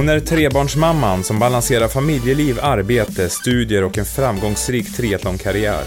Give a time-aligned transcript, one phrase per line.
[0.00, 5.84] Hon är trebarnsmamman som balanserar familjeliv, arbete, studier och en framgångsrik triathlonkarriär.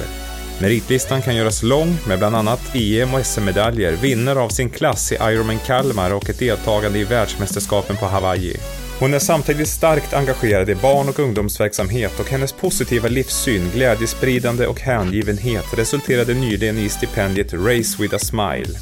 [0.62, 5.16] Meritlistan kan göras lång med bland annat EM och SM-medaljer, vinnare av sin klass i
[5.16, 8.57] Ironman Kalmar och ett deltagande i världsmästerskapen på Hawaii.
[8.99, 14.80] Hon är samtidigt starkt engagerad i barn och ungdomsverksamhet och hennes positiva livssyn, glädjespridande och
[14.80, 18.80] hängivenhet resulterade nyligen i stipendiet Race with a Smile.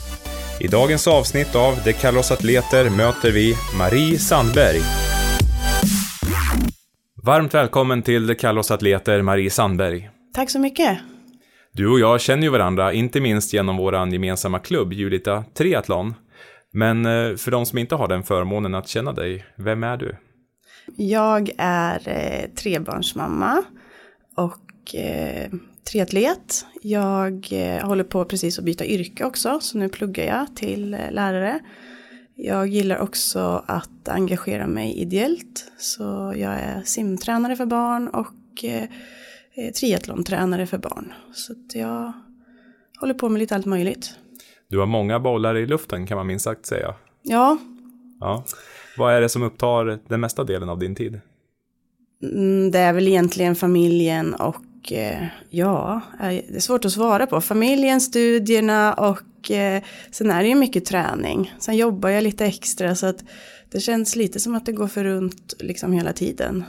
[0.60, 5.11] I dagens avsnitt av Det kallar oss atleter möter vi Marie Sandberg.
[7.24, 10.10] Varmt välkommen till oss atleter, Marie Sandberg.
[10.34, 11.00] Tack så mycket.
[11.74, 16.14] Du och jag känner ju varandra, inte minst genom vår gemensamma klubb, Julita Triathlon.
[16.74, 20.16] Men eh, för de som inte har den förmånen att känna dig, vem är du?
[20.96, 23.64] Jag är eh, trebarnsmamma
[24.38, 25.52] och eh,
[25.92, 26.66] triatlet.
[26.82, 31.60] Jag eh, håller på precis att byta yrke också, så nu pluggar jag till lärare.
[32.36, 38.84] Jag gillar också att engagera mig ideellt, så jag är simtränare för barn och eh,
[39.56, 41.14] eh triathlontränare för barn.
[41.34, 42.14] Så jag
[43.00, 44.16] håller på med lite allt möjligt.
[44.68, 46.96] Du har många bollar i luften kan man minst sagt säga.
[47.22, 47.58] Ja.
[48.20, 48.46] ja.
[48.98, 51.22] Vad är det som upptar den mesta delen av din tid?
[52.24, 57.42] Mm, det är väl egentligen familjen och eh, ja, det är svårt att svara på.
[57.42, 61.54] Familjen, studierna och eh, sen är det ju mycket träning.
[61.60, 63.24] Sen jobbar jag lite extra så att
[63.72, 66.64] det känns lite som att det går för runt liksom hela tiden.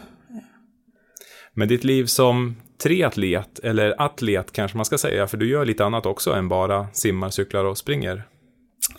[1.55, 5.85] Men ditt liv som triatlet, eller atlet kanske man ska säga, för du gör lite
[5.85, 8.23] annat också än bara simmar, cyklar och springer.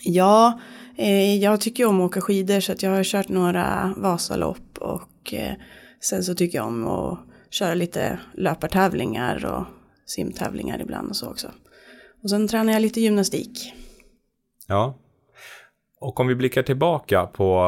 [0.00, 0.60] Ja,
[0.96, 5.34] eh, jag tycker om att åka skidor så att jag har kört några Vasalopp och
[5.34, 5.52] eh,
[6.00, 7.18] sen så tycker jag om att
[7.50, 9.64] köra lite löpartävlingar och
[10.06, 11.50] simtävlingar ibland och så också.
[12.24, 13.72] Och sen tränar jag lite gymnastik.
[14.66, 14.94] Ja,
[16.00, 17.60] och om vi blickar tillbaka på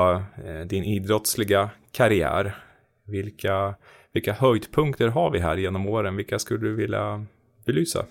[0.45, 2.57] eh, din idrottsliga karriär,
[3.07, 3.75] vilka
[4.13, 6.17] vilka höjdpunkter har vi här genom åren?
[6.17, 7.27] Vilka skulle du vilja
[7.67, 8.07] belysa?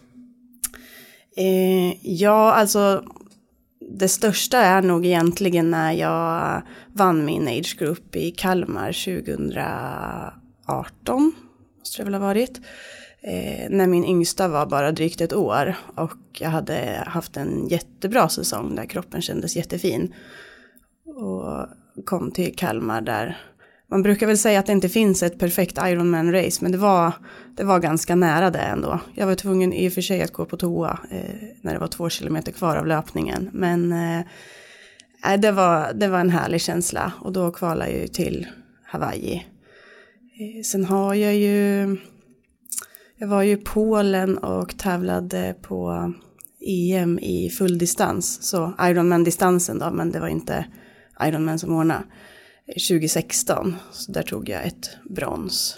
[1.37, 3.03] Eh, ja, alltså
[3.99, 6.61] det största är nog egentligen när jag
[6.93, 8.91] vann min age group i Kalmar
[10.67, 11.33] 2018.
[11.79, 12.61] Måste det väl ha varit.
[13.27, 15.75] Eh, när min yngsta var bara drygt ett år.
[15.95, 20.13] Och jag hade haft en jättebra säsong där kroppen kändes jättefin.
[21.05, 21.67] Och
[22.05, 23.37] kom till Kalmar där
[23.87, 27.13] man brukar väl säga att det inte finns ett perfekt Ironman-race, men det var,
[27.57, 28.99] det var ganska nära det ändå.
[29.13, 31.87] Jag var tvungen i och för sig att gå på toa eh, när det var
[31.87, 34.19] två kilometer kvar av löpningen, men eh,
[35.31, 38.47] eh det, var, det var en härlig känsla och då kvalade jag ju till
[38.83, 39.35] Hawaii.
[40.39, 41.97] Eh, sen har jag ju,
[43.17, 46.13] jag var ju i Polen och tävlade på
[46.67, 50.65] EM i full distans, så Ironman-distansen då, men det var inte
[51.21, 52.03] Ironman som ordnade.
[52.67, 53.75] 2016.
[53.91, 55.77] Så där tog jag ett brons.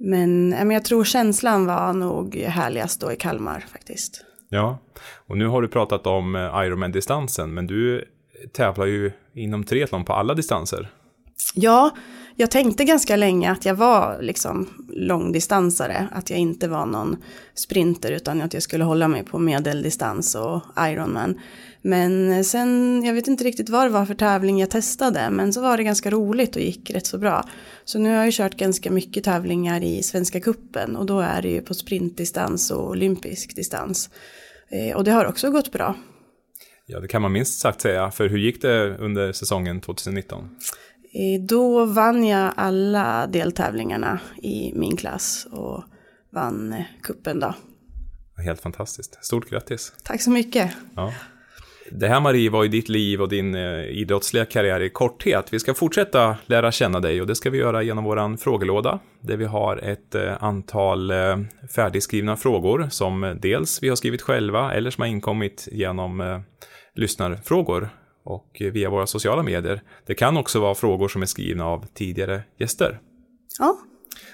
[0.00, 4.24] Men, men jag tror känslan var nog härligast då i Kalmar faktiskt.
[4.48, 4.78] Ja,
[5.26, 8.04] och nu har du pratat om eh, Ironman-distansen, men du
[8.52, 10.90] tävlar ju inom triathlon på alla distanser.
[11.54, 11.96] Ja,
[12.38, 17.16] jag tänkte ganska länge att jag var liksom långdistansare, att jag inte var någon
[17.54, 21.40] sprinter utan att jag skulle hålla mig på medeldistans och Ironman.
[21.82, 25.62] Men sen, jag vet inte riktigt vad det var för tävling jag testade, men så
[25.62, 27.48] var det ganska roligt och gick rätt så bra.
[27.84, 31.48] Så nu har jag kört ganska mycket tävlingar i Svenska Kuppen och då är det
[31.48, 34.10] ju på sprintdistans och olympisk distans.
[34.70, 35.94] Eh, och det har också gått bra.
[36.88, 40.48] Ja, det kan man minst sagt säga, för hur gick det under säsongen 2019?
[41.16, 45.84] Eh, då vann jag alla deltävlingarna i min klass och
[46.32, 47.54] vann eh, kuppen då.
[48.44, 49.24] Helt fantastiskt.
[49.24, 49.92] Stort grattis.
[50.04, 50.72] Tack så mycket.
[50.94, 51.12] Ja.
[51.90, 55.52] Det här Marie var ju ditt liv och din eh, idrottsliga karriär i korthet.
[55.52, 58.98] Vi ska fortsätta lära känna dig och det ska vi göra genom våran frågelåda.
[59.20, 61.12] Där vi har ett antal
[61.74, 66.42] färdigskrivna frågor som dels vi har skrivit själva eller som har inkommit genom
[66.94, 67.90] lyssnarfrågor
[68.26, 69.82] och via våra sociala medier.
[70.06, 73.00] Det kan också vara frågor som är skrivna av tidigare gäster.
[73.58, 73.78] Ja.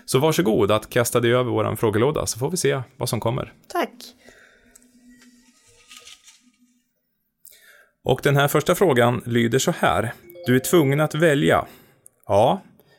[0.04, 3.52] Så varsågod att kasta dig över våran frågelåda så får vi se vad som kommer.
[3.68, 3.92] Tack.
[8.04, 10.12] Och den här första frågan lyder så här.
[10.46, 11.66] Du är tvungen att välja.
[12.26, 12.58] A.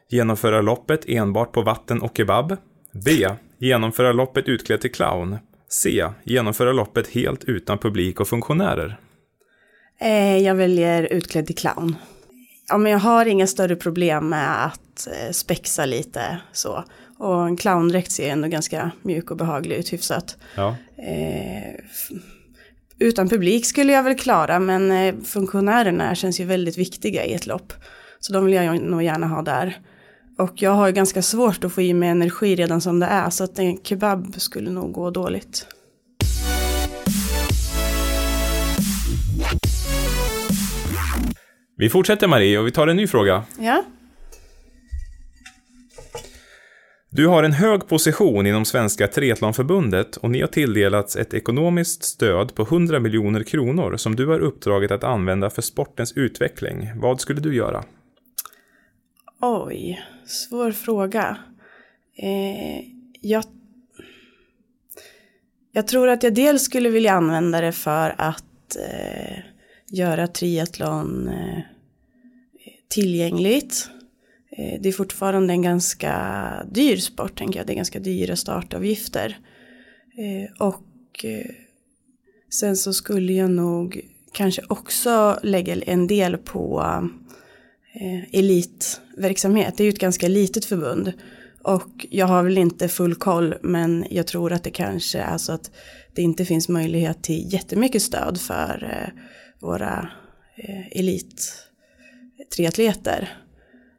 [0.09, 2.57] Genomföra loppet enbart på vatten och kebab.
[3.05, 3.27] B.
[3.57, 5.37] Genomföra loppet utklädd till clown.
[5.69, 6.05] C.
[6.23, 8.99] Genomföra loppet helt utan publik och funktionärer.
[10.03, 11.95] Eh, jag väljer utklädd till clown.
[12.67, 16.83] Ja, men jag har inga större problem med att eh, spexa lite så.
[17.17, 20.37] Och en clowndräkt ser ändå ganska mjuk och behaglig ut hyfsat.
[20.55, 20.75] Ja.
[20.97, 21.79] Eh,
[22.99, 27.47] utan publik skulle jag väl klara, men eh, funktionärerna känns ju väldigt viktiga i ett
[27.47, 27.73] lopp.
[28.19, 29.77] Så de vill jag nog gärna ha där.
[30.37, 33.29] Och jag har ju ganska svårt att få i mig energi redan som det är,
[33.29, 35.67] så att en kebab skulle nog gå dåligt.
[41.75, 43.43] Vi fortsätter Marie och vi tar en ny fråga.
[43.59, 43.83] Ja.
[47.09, 52.55] Du har en hög position inom Svenska Triathlonförbundet och ni har tilldelats ett ekonomiskt stöd
[52.55, 56.91] på 100 miljoner kronor som du har uppdraget att använda för sportens utveckling.
[56.95, 57.83] Vad skulle du göra?
[59.41, 61.37] Oj, svår fråga.
[62.17, 62.85] Eh,
[63.21, 63.43] jag,
[65.71, 69.52] jag tror att jag dels skulle vilja använda det för att eh,
[69.93, 71.59] göra triathlon eh,
[72.87, 73.89] tillgängligt.
[74.57, 76.13] Eh, det är fortfarande en ganska
[76.71, 77.67] dyr sport, tänker jag.
[77.67, 79.37] Det är ganska dyra startavgifter.
[80.17, 81.25] Eh, och
[82.49, 84.01] sen så skulle jag nog
[84.31, 86.83] kanske också lägga en del på
[88.31, 89.77] elitverksamhet.
[89.77, 91.13] Det är ju ett ganska litet förbund.
[91.63, 95.51] Och jag har väl inte full koll, men jag tror att det kanske är så
[95.51, 95.71] att
[96.15, 99.13] det inte finns möjlighet till jättemycket stöd för
[99.63, 100.09] våra
[100.91, 103.37] elittriatleter.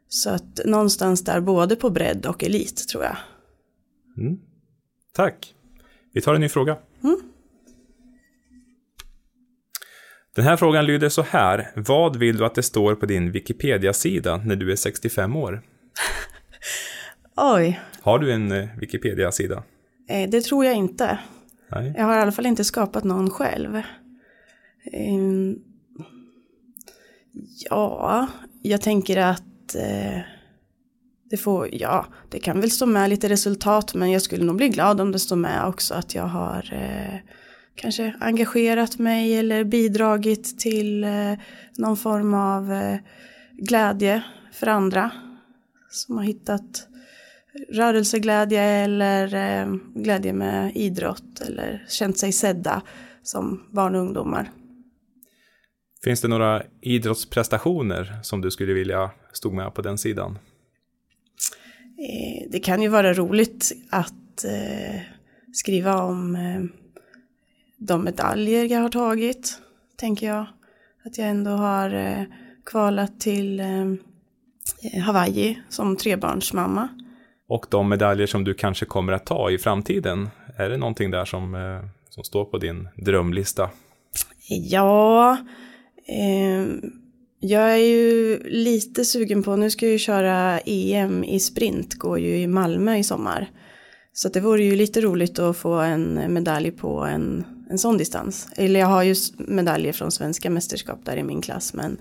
[0.08, 3.16] Så att någonstans där både på bredd och elit tror jag.
[4.18, 4.38] Mm.
[5.12, 5.54] Tack.
[6.12, 6.76] Vi tar en ny fråga.
[7.04, 7.20] Mm.
[10.34, 11.72] Den här frågan lyder så här.
[11.76, 15.62] Vad vill du att det står på din Wikipedia-sida när du är 65 år?
[17.36, 17.80] Oj.
[18.00, 19.62] Har du en eh, Wikipedia-sida?
[20.08, 21.18] Eh, det tror jag inte.
[21.68, 21.94] Nej.
[21.96, 23.82] Jag har i alla fall inte skapat någon själv.
[24.92, 25.58] Ehm,
[27.70, 28.28] ja,
[28.62, 30.20] jag tänker att eh,
[31.30, 34.68] det får, ja, det kan väl stå med lite resultat men jag skulle nog bli
[34.68, 37.18] glad om det står med också att jag har eh,
[37.74, 41.32] kanske engagerat mig eller bidragit till eh,
[41.76, 42.72] någon form av
[43.52, 44.22] glädje
[44.52, 45.10] för andra
[45.90, 46.88] som har hittat
[47.68, 49.68] rörelseglädje eller
[50.02, 52.82] glädje med idrott eller känt sig sedda
[53.22, 54.50] som barn och ungdomar.
[56.04, 60.38] Finns det några idrottsprestationer som du skulle vilja stod med på den sidan?
[61.98, 65.00] Eh, det kan ju vara roligt att eh,
[65.52, 66.62] skriva om eh,
[67.78, 69.58] de medaljer jag har tagit,
[69.96, 70.46] tänker jag.
[71.04, 72.26] Att jag ändå har
[72.66, 73.62] kvalat till
[75.04, 76.88] Hawaii som trebarnsmamma.
[77.48, 81.24] Och de medaljer som du kanske kommer att ta i framtiden, är det någonting där
[81.24, 83.70] som, som står på din drömlista?
[84.48, 85.38] Ja,
[86.06, 86.90] eh,
[87.40, 92.18] jag är ju lite sugen på, nu ska jag ju köra EM i sprint, går
[92.18, 93.50] ju i Malmö i sommar.
[94.12, 98.48] Så det vore ju lite roligt att få en medalj på en, en sån distans.
[98.56, 101.96] Eller jag har ju medaljer från svenska mästerskap där i min klass, men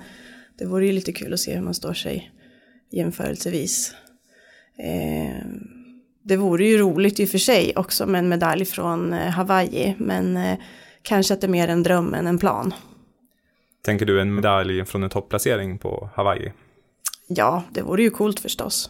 [0.57, 2.31] det vore ju lite kul att se hur man står sig
[2.91, 3.93] jämförelsevis.
[4.77, 5.45] Eh,
[6.23, 9.95] det vore ju roligt i och för sig också med en medalj från eh, Hawaii,
[9.97, 10.57] men eh,
[11.01, 12.73] kanske att det är mer en dröm än en plan.
[13.85, 16.51] Tänker du en medalj från en topplacering på Hawaii?
[17.27, 18.89] Ja, det vore ju coolt förstås.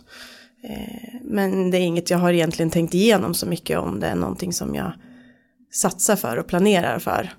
[0.64, 4.16] Eh, men det är inget jag har egentligen tänkt igenom så mycket om det är
[4.16, 4.94] någonting som jag
[5.72, 7.30] satsar för och planerar för.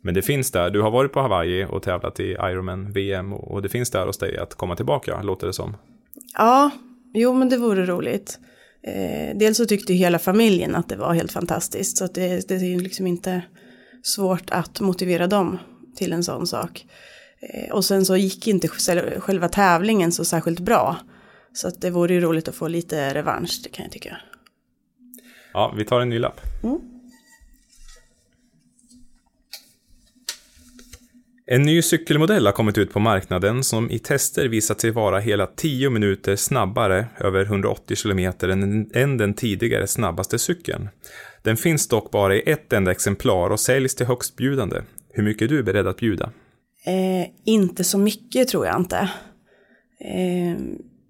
[0.00, 3.62] Men det finns där, du har varit på Hawaii och tävlat i Ironman VM och
[3.62, 5.76] det finns där hos dig att komma tillbaka, låter det som.
[6.34, 6.70] Ja,
[7.14, 8.38] jo men det vore roligt.
[8.86, 12.78] Eh, dels så tyckte hela familjen att det var helt fantastiskt så det, det är
[12.78, 13.42] liksom inte
[14.02, 15.58] svårt att motivera dem
[15.96, 16.86] till en sån sak.
[17.40, 18.68] Eh, och sen så gick inte
[19.18, 20.96] själva tävlingen så särskilt bra.
[21.52, 24.16] Så att det vore ju roligt att få lite revansch, det kan jag tycka.
[25.52, 26.40] Ja, vi tar en ny lapp.
[26.62, 26.78] Mm.
[31.46, 35.46] En ny cykelmodell har kommit ut på marknaden som i tester visat sig vara hela
[35.46, 38.18] 10 minuter snabbare över 180 km
[38.94, 40.88] än den tidigare snabbaste cykeln.
[41.42, 44.80] Den finns dock bara i ett enda exemplar och säljs till högstbjudande.
[45.12, 46.32] Hur mycket är du beredd att bjuda?
[46.84, 49.10] Eh, inte så mycket tror jag inte.
[50.00, 50.56] Eh,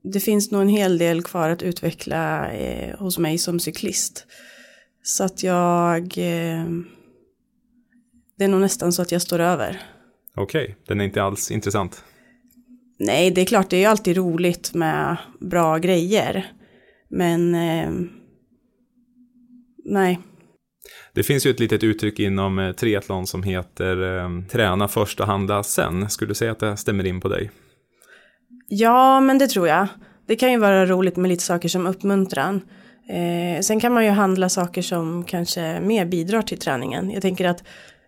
[0.02, 4.26] det finns nog en hel del kvar att utveckla eh, hos mig som cyklist.
[5.02, 6.02] Så att jag...
[6.02, 6.66] Eh,
[8.38, 9.82] det är nog nästan så att jag står över.
[10.34, 10.74] Okej, okay.
[10.86, 12.04] den är inte alls intressant.
[12.98, 16.52] Nej, det är klart, det är ju alltid roligt med bra grejer.
[17.08, 17.54] Men...
[17.54, 17.90] Eh,
[19.84, 20.18] nej,
[21.14, 25.26] det finns ju ett litet uttryck inom eh, triathlon som heter ehm, träna först och
[25.26, 26.10] handla sen.
[26.10, 27.50] Skulle du säga att det stämmer in på dig?
[28.68, 29.86] Ja, men det tror jag.
[30.26, 32.60] Det kan ju vara roligt med lite saker som uppmuntran.
[33.08, 37.10] Eh, sen kan man ju handla saker som kanske mer bidrar till träningen.
[37.10, 37.64] Jag tänker att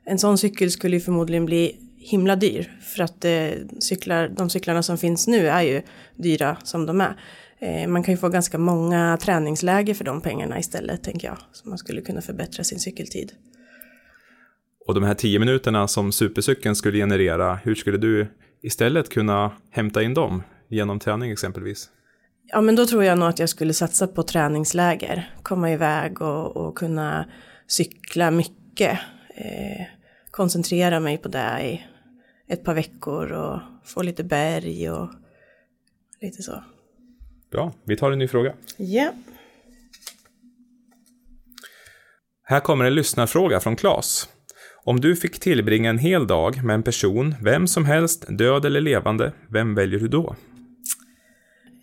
[0.06, 2.72] en sån cykel skulle ju förmodligen bli himla dyr.
[2.94, 3.48] För att eh,
[3.80, 5.82] cyklar, de cyklarna som finns nu är ju
[6.16, 7.16] dyra som de är.
[7.64, 11.38] Eh, man kan ju få ganska många träningsläger för de pengarna istället tänker jag.
[11.52, 13.32] Så man skulle kunna förbättra sin cykeltid.
[14.86, 18.26] Och de här tio minuterna som supercykeln skulle generera, hur skulle du
[18.62, 21.90] istället kunna hämta in dem genom träning exempelvis?
[22.46, 26.56] Ja men då tror jag nog att jag skulle satsa på träningsläger, komma iväg och,
[26.56, 27.24] och kunna
[27.66, 28.98] cykla mycket.
[29.34, 29.86] Eh,
[30.30, 31.82] koncentrera mig på det i
[32.52, 35.10] ett par veckor och få lite berg och
[36.20, 36.62] lite så.
[37.54, 38.54] Bra, vi tar en ny fråga.
[38.76, 38.84] Ja.
[38.84, 39.14] Yeah.
[42.42, 44.28] Här kommer en lyssnarfråga från Claes.
[44.84, 48.80] Om du fick tillbringa en hel dag med en person, vem som helst, död eller
[48.80, 50.36] levande, vem väljer du då?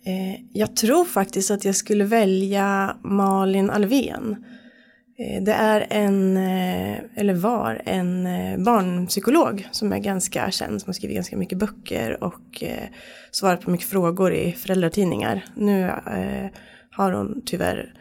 [0.06, 4.44] Eh, jag tror faktiskt att jag skulle välja Malin Alvén.
[5.18, 10.88] Eh, det är en, eh, eller var, en eh, barnpsykolog som är ganska känd, som
[10.88, 12.62] har skrivit ganska mycket böcker och
[13.30, 15.44] svarat på mycket frågor i föräldratidningar.
[15.56, 15.90] Nu
[16.90, 17.94] har hon tyvärr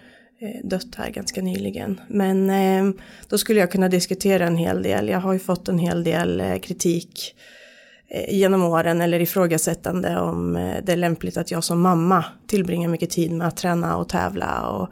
[0.63, 2.01] dött här ganska nyligen.
[2.07, 2.51] Men
[3.29, 5.09] då skulle jag kunna diskutera en hel del.
[5.09, 7.35] Jag har ju fått en hel del kritik
[8.29, 10.53] genom åren eller ifrågasättande om
[10.83, 14.69] det är lämpligt att jag som mamma tillbringar mycket tid med att träna och tävla
[14.69, 14.89] och,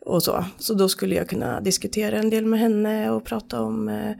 [0.00, 0.44] och så.
[0.58, 4.14] Så då skulle jag kunna diskutera en del med henne och prata om eh,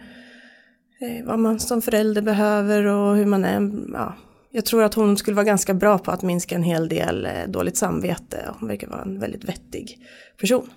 [1.25, 3.72] vad man som förälder behöver och hur man är.
[3.92, 4.14] Ja.
[4.52, 7.76] Jag tror att hon skulle vara ganska bra på att minska en hel del dåligt
[7.76, 8.54] samvete.
[8.58, 9.99] Hon verkar vara en väldigt vettig
[10.40, 10.70] person.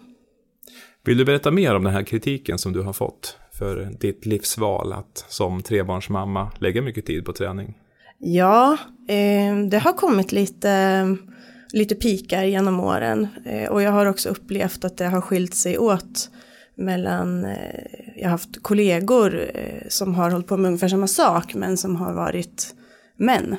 [1.05, 3.37] Vill du berätta mer om den här kritiken som du har fått?
[3.53, 7.73] för ditt livsval att som trebarnsmamma lägga mycket tid på träning?
[8.19, 10.69] Ja, eh, det har kommit lite,
[11.73, 15.77] lite pikar genom åren eh, och jag har också upplevt att det har skilt sig
[15.77, 16.29] åt
[16.75, 21.53] mellan, eh, jag har haft kollegor eh, som har hållit på med ungefär samma sak
[21.53, 22.75] men som har varit
[23.17, 23.55] män.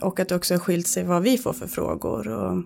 [0.00, 2.28] Och att det också har skilt sig vad vi får för frågor.
[2.28, 2.64] Och,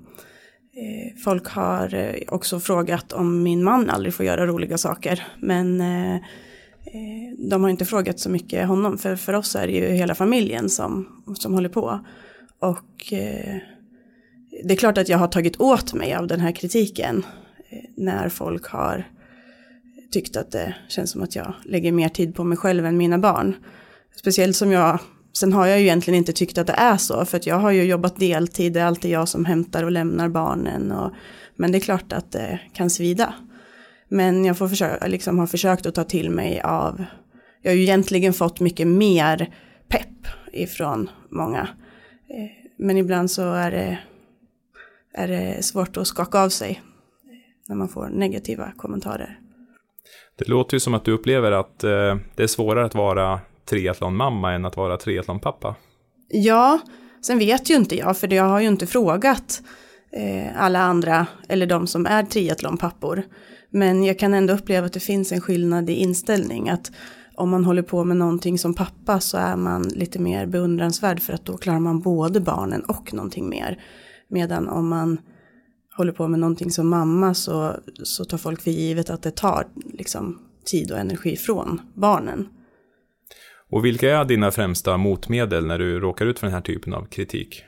[1.25, 5.27] folk har också frågat om min man aldrig får göra roliga saker.
[5.41, 5.83] Men
[7.51, 10.69] de har inte frågat så mycket honom, för för oss är det ju hela familjen
[10.69, 12.01] som, som håller på.
[12.61, 13.13] Och
[14.65, 17.25] det är klart att jag har tagit åt mig av den här kritiken
[17.71, 19.05] eh, när folk har
[20.11, 23.19] tyckt att det känns som att jag lägger mer tid på mig själv än mina
[23.19, 23.55] barn.
[24.17, 24.99] Speciellt som jag,
[25.33, 27.71] sen har jag ju egentligen inte tyckt att det är så, för att jag har
[27.71, 30.93] ju jobbat deltid, det är alltid jag som hämtar och lämnar barnen.
[30.93, 31.13] Och,
[31.57, 33.35] men det är klart att det kan svida.
[34.09, 37.05] Men jag får försöka, liksom har försökt att ta till mig av,
[37.63, 39.55] jag har ju egentligen fått mycket mer
[39.89, 41.69] pepp ifrån många.
[42.31, 43.99] Eh, men ibland så är det,
[45.15, 46.83] är det svårt att skaka av sig
[47.69, 49.39] när man får negativa kommentarer.
[50.39, 54.53] Det låter ju som att du upplever att eh, det är svårare att vara triathlonmamma
[54.53, 55.77] än att vara triathlonpappa.
[56.29, 56.81] Ja,
[57.23, 59.63] sen vet ju inte jag, för jag har ju inte frågat
[60.13, 63.23] eh, alla andra, eller de som är triathlonpappor.
[63.71, 66.69] Men jag kan ändå uppleva att det finns en skillnad i inställning.
[66.69, 66.93] Att
[67.35, 71.33] om man håller på med någonting som pappa så är man lite mer beundransvärd för
[71.33, 73.79] att då klarar man både barnen och någonting mer.
[74.29, 75.21] Medan om man
[75.97, 79.67] håller på med någonting som mamma så, så tar folk för givet att det tar
[79.93, 82.49] liksom, tid och energi från barnen.
[83.71, 87.05] Och vilka är dina främsta motmedel när du råkar ut för den här typen av
[87.05, 87.65] kritik?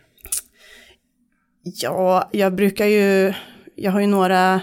[1.62, 3.34] Ja, jag brukar ju,
[3.74, 4.60] jag har ju några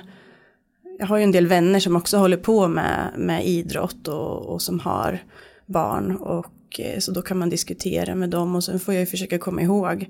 [0.99, 4.61] jag har ju en del vänner som också håller på med, med idrott och, och
[4.61, 5.23] som har
[5.65, 6.15] barn.
[6.15, 9.37] Och eh, så då kan man diskutera med dem och sen får jag ju försöka
[9.37, 10.09] komma ihåg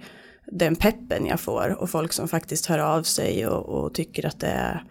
[0.52, 4.40] den peppen jag får och folk som faktiskt hör av sig och, och tycker att
[4.40, 4.84] det, är,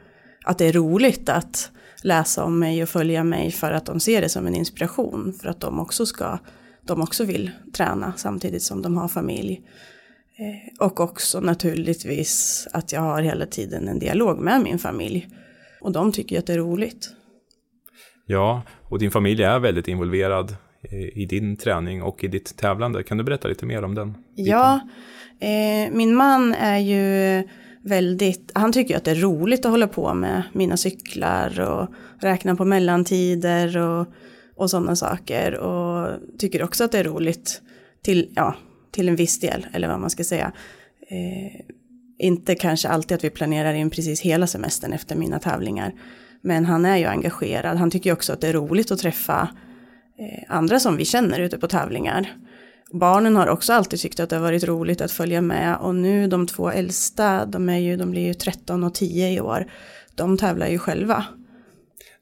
[0.44, 1.70] att det är roligt att
[2.02, 5.48] läsa om mig och följa mig för att de ser det som en inspiration för
[5.48, 6.38] att de också ska,
[6.86, 9.60] de också vill träna samtidigt som de har familj.
[10.38, 15.28] Eh, och också naturligtvis att jag har hela tiden en dialog med min familj
[15.80, 17.08] och de tycker att det är roligt.
[18.26, 20.56] Ja, och din familj är väldigt involverad
[21.14, 23.02] i din träning och i ditt tävlande.
[23.02, 24.12] Kan du berätta lite mer om den?
[24.12, 24.46] Biten?
[24.46, 24.80] Ja,
[25.40, 27.42] eh, min man är ju
[27.82, 31.88] väldigt, han tycker att det är roligt att hålla på med mina cyklar och
[32.20, 34.06] räkna på mellantider och,
[34.56, 35.54] och sådana saker.
[35.54, 37.62] Och tycker också att det är roligt
[38.02, 38.54] till, ja,
[38.90, 40.52] till en viss del, eller vad man ska säga.
[41.08, 41.60] Eh,
[42.18, 45.92] inte kanske alltid att vi planerar in precis hela semestern efter mina tävlingar.
[46.42, 47.76] Men han är ju engagerad.
[47.76, 49.48] Han tycker också att det är roligt att träffa
[50.18, 52.36] eh, andra som vi känner ute på tävlingar.
[52.92, 56.26] Barnen har också alltid tyckt att det har varit roligt att följa med och nu
[56.26, 59.66] de två äldsta, de, är ju, de blir ju 13 och 10 i år,
[60.14, 61.24] de tävlar ju själva.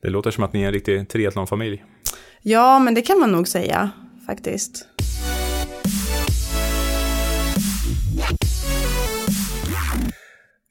[0.02, 1.84] Det låter som att ni är en riktig triathlonfamilj.
[2.42, 3.90] Ja, men det kan man nog säga.
[4.26, 4.88] faktiskt.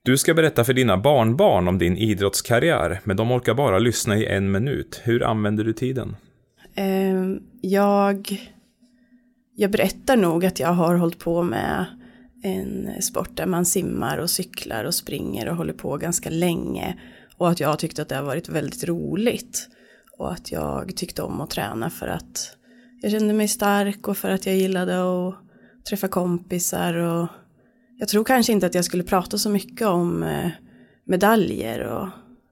[0.03, 4.25] Du ska berätta för dina barnbarn om din idrottskarriär, men de orkar bara lyssna i
[4.25, 5.01] en minut.
[5.03, 6.15] Hur använder du tiden?
[6.75, 8.37] Ehm, jag,
[9.55, 11.85] jag berättar nog att jag har hållit på med
[12.43, 16.99] en sport där man simmar och cyklar och springer och håller på ganska länge.
[17.37, 19.69] Och att jag tyckte att det har varit väldigt roligt.
[20.17, 22.57] Och att jag tyckte om att träna för att
[23.01, 25.35] jag kände mig stark och för att jag gillade att
[25.89, 26.93] träffa kompisar.
[26.93, 27.27] Och
[27.97, 30.49] jag tror kanske inte att jag skulle prata så mycket om eh,
[31.05, 32.09] medaljer och,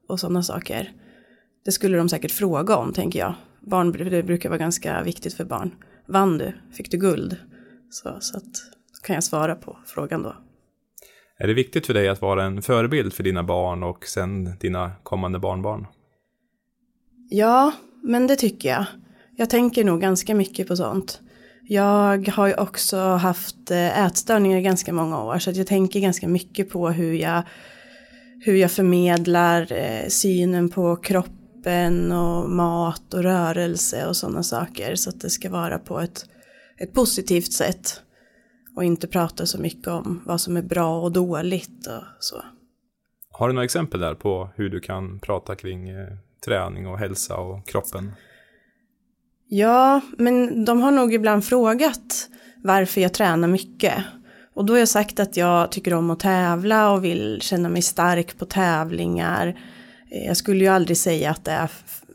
[0.08, 0.92] och sådana saker.
[1.66, 3.34] Det skulle de säkert fråga om, tänker jag.
[3.60, 5.72] Barn, det brukar vara ganska viktigt för barn.
[6.06, 6.54] Vann du?
[6.72, 7.38] Fick du guld?
[7.90, 8.44] Så, så att,
[8.94, 10.36] då kan jag svara på frågan då.
[11.38, 14.92] Är det viktigt för dig att vara en förebild för dina barn och sen dina
[15.04, 15.88] kommande barnbarn?
[17.30, 17.72] Ja,
[18.04, 18.86] men det tycker jag.
[19.36, 21.22] Jag tänker nog ganska mycket på sånt.
[21.64, 26.28] Jag har ju också haft eh, ätstörningar i ganska många år så jag tänker ganska
[26.28, 27.44] mycket på hur jag,
[28.46, 30.96] hur jag förmedlar eh, synen på
[31.62, 36.26] kroppen och mat och rörelse och sådana saker så att det ska vara på ett,
[36.78, 38.02] ett positivt sätt
[38.76, 42.36] och inte prata så mycket om vad som är bra och dåligt och så.
[43.32, 46.08] Har du några exempel där på hur du kan prata kring eh,
[46.46, 48.12] träning och hälsa och kroppen?
[49.48, 52.30] Ja, men de har nog ibland frågat
[52.64, 54.04] varför jag tränar mycket.
[54.54, 57.82] Och då har jag sagt att jag tycker om att tävla och vill känna mig
[57.82, 59.60] stark på tävlingar.
[60.12, 61.72] Eh, jag skulle ju aldrig säga att det, är,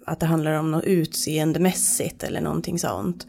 [0.07, 3.27] att det handlar om något utseendemässigt eller någonting sånt.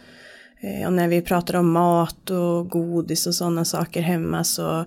[0.62, 4.86] Eh, och när vi pratar om mat och godis och sådana saker hemma så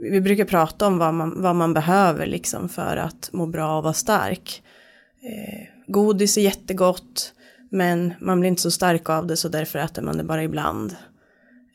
[0.00, 3.82] vi brukar prata om vad man, vad man behöver liksom för att må bra och
[3.82, 4.62] vara stark.
[5.22, 7.32] Eh, godis är jättegott
[7.70, 10.96] men man blir inte så stark av det så därför äter man det bara ibland.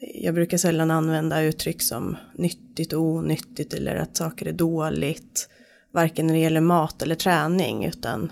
[0.01, 5.49] Eh, jag brukar sällan använda uttryck som nyttigt och onyttigt eller att saker är dåligt.
[5.95, 8.31] Varken när det gäller mat eller träning utan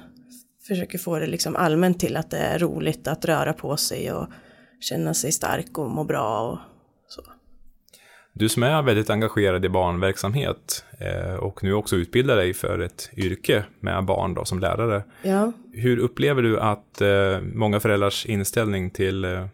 [0.67, 4.27] försöker få det liksom allmänt till att det är roligt att röra på sig och
[4.79, 6.57] känna sig stark och må bra och
[7.07, 7.21] så.
[8.33, 13.09] Du som är väldigt engagerad i barnverksamhet eh, och nu också utbildar dig för ett
[13.17, 15.03] yrke med barn då, som lärare.
[15.21, 15.51] Ja.
[15.73, 19.47] Hur upplever du att eh, många föräldrars inställning till eh,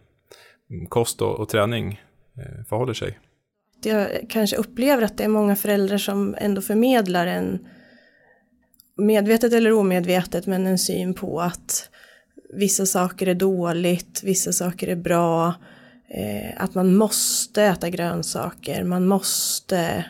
[0.89, 2.01] kost och, och träning
[2.69, 3.19] förhåller sig?
[3.83, 7.59] Jag kanske upplever att det är många föräldrar som ändå förmedlar en
[8.99, 11.89] medvetet eller omedvetet men en syn på att
[12.53, 15.53] vissa saker är dåligt, vissa saker är bra,
[16.09, 20.05] eh, att man måste äta grönsaker, man måste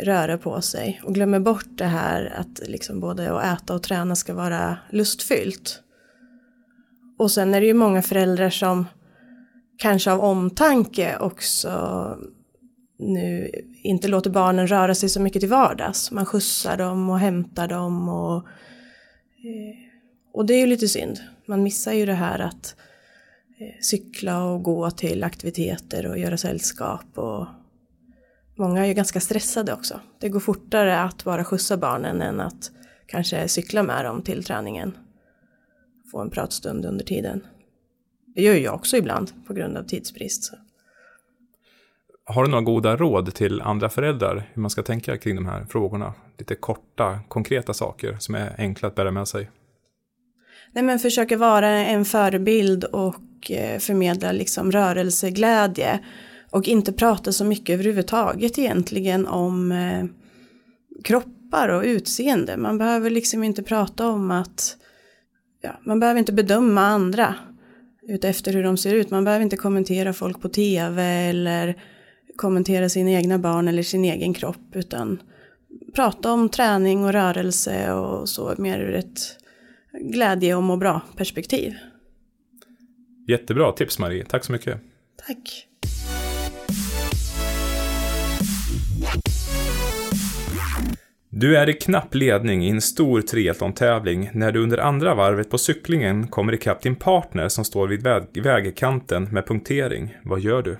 [0.00, 4.16] röra på sig och glömmer bort det här att liksom både att äta och träna
[4.16, 5.82] ska vara lustfyllt.
[7.18, 8.86] Och sen är det ju många föräldrar som
[9.78, 11.70] kanske av omtanke också
[12.98, 13.50] nu
[13.82, 16.10] inte låter barnen röra sig så mycket till vardags.
[16.10, 19.76] Man skjutsar dem och hämtar dem och, eh,
[20.32, 21.20] och det är ju lite synd.
[21.46, 22.76] Man missar ju det här att
[23.58, 27.18] eh, cykla och gå till aktiviteter och göra sällskap.
[27.18, 27.46] Och
[28.58, 30.00] många är ju ganska stressade också.
[30.18, 32.70] Det går fortare att bara skjutsa barnen än att
[33.06, 34.96] kanske cykla med dem till träningen.
[36.10, 37.46] Få en pratstund under tiden.
[38.34, 40.52] Det gör jag också ibland på grund av tidsbrist.
[42.34, 45.66] Har du några goda råd till andra föräldrar hur man ska tänka kring de här
[45.70, 46.14] frågorna?
[46.38, 49.50] Lite korta, konkreta saker som är enkla att bära med sig.
[50.72, 56.00] Nej men försöka vara en förebild och eh, förmedla liksom rörelseglädje.
[56.50, 60.04] Och inte prata så mycket överhuvudtaget egentligen om eh,
[61.04, 62.56] kroppar och utseende.
[62.56, 64.76] Man behöver liksom inte prata om att,
[65.62, 67.34] ja, man behöver inte bedöma andra
[68.08, 69.10] utefter hur de ser ut.
[69.10, 71.82] Man behöver inte kommentera folk på tv eller
[72.36, 75.22] kommentera sina egna barn eller sin egen kropp utan
[75.94, 79.20] prata om träning och rörelse och så mer ur ett
[80.00, 81.74] glädje och må bra perspektiv.
[83.28, 84.80] Jättebra tips Marie, tack så mycket.
[85.26, 85.68] Tack.
[91.34, 95.58] Du är i knapp ledning i en stor triathlon-tävling när du under andra varvet på
[95.58, 100.16] cyklingen kommer ikapp din partner som står vid väg vägkanten med punktering.
[100.24, 100.76] Vad gör du?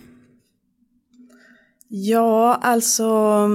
[1.95, 3.49] Ja, alltså...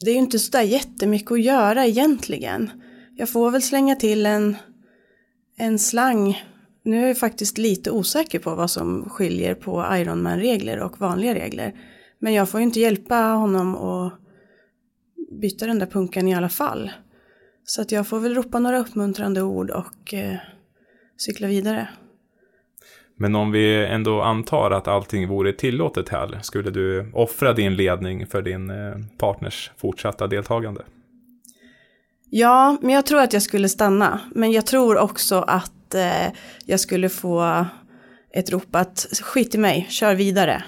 [0.00, 2.70] Det är ju inte sådär jättemycket att göra egentligen.
[3.16, 4.56] Jag får väl slänga till en,
[5.56, 6.42] en slang.
[6.84, 11.80] Nu är jag faktiskt lite osäker på vad som skiljer på Ironman-regler och vanliga regler.
[12.18, 14.12] Men jag får ju inte hjälpa honom att
[15.40, 16.90] byta den där punkan i alla fall.
[17.64, 20.36] Så att jag får väl ropa några uppmuntrande ord och eh,
[21.16, 21.88] cykla vidare.
[23.18, 28.26] Men om vi ändå antar att allting vore tillåtet här, skulle du offra din ledning
[28.26, 30.82] för din eh, partners fortsatta deltagande?
[32.30, 34.20] Ja, men jag tror att jag skulle stanna.
[34.34, 36.32] Men jag tror också att eh,
[36.64, 37.66] jag skulle få
[38.30, 40.64] ett rop att skit i mig, kör vidare.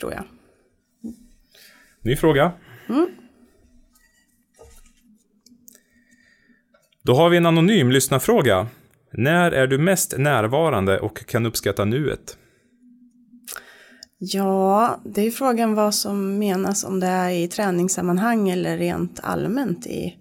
[0.00, 0.24] Tror jag.
[2.02, 2.52] Ny fråga.
[2.88, 3.06] Mm.
[7.02, 8.66] Då har vi en anonym lyssnarfråga.
[9.12, 12.36] När är du mest närvarande och kan uppskatta nuet?
[14.18, 19.86] Ja, det är frågan vad som menas om det är i träningssammanhang eller rent allmänt
[19.86, 20.16] i,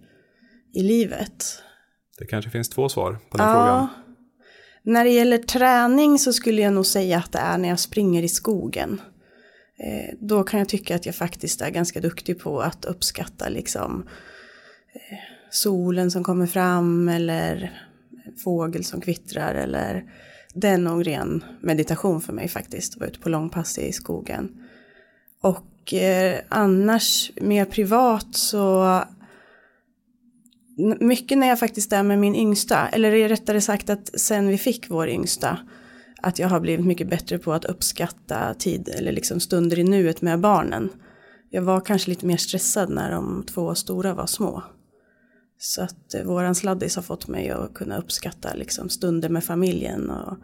[0.73, 1.63] i livet.
[2.19, 3.87] Det kanske finns två svar på den ja, frågan.
[4.83, 8.23] När det gäller träning så skulle jag nog säga att det är när jag springer
[8.23, 9.01] i skogen.
[9.83, 14.07] Eh, då kan jag tycka att jag faktiskt är ganska duktig på att uppskatta liksom
[14.93, 15.17] eh,
[15.51, 17.79] solen som kommer fram eller
[18.43, 20.03] fågel som kvittrar eller
[20.53, 24.61] det är nog ren meditation för mig faktiskt, att vara ute på långpass i skogen.
[25.41, 29.01] Och eh, annars mer privat så
[30.99, 34.89] mycket när jag faktiskt är med min yngsta, eller rättare sagt att sen vi fick
[34.89, 35.57] vår yngsta,
[36.21, 40.21] att jag har blivit mycket bättre på att uppskatta tid eller liksom stunder i nuet
[40.21, 40.89] med barnen.
[41.49, 44.63] Jag var kanske lite mer stressad när de två stora var små.
[45.61, 50.09] Så att eh, våran sladdis har fått mig att kunna uppskatta liksom stunder med familjen
[50.09, 50.37] och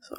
[0.00, 0.16] så.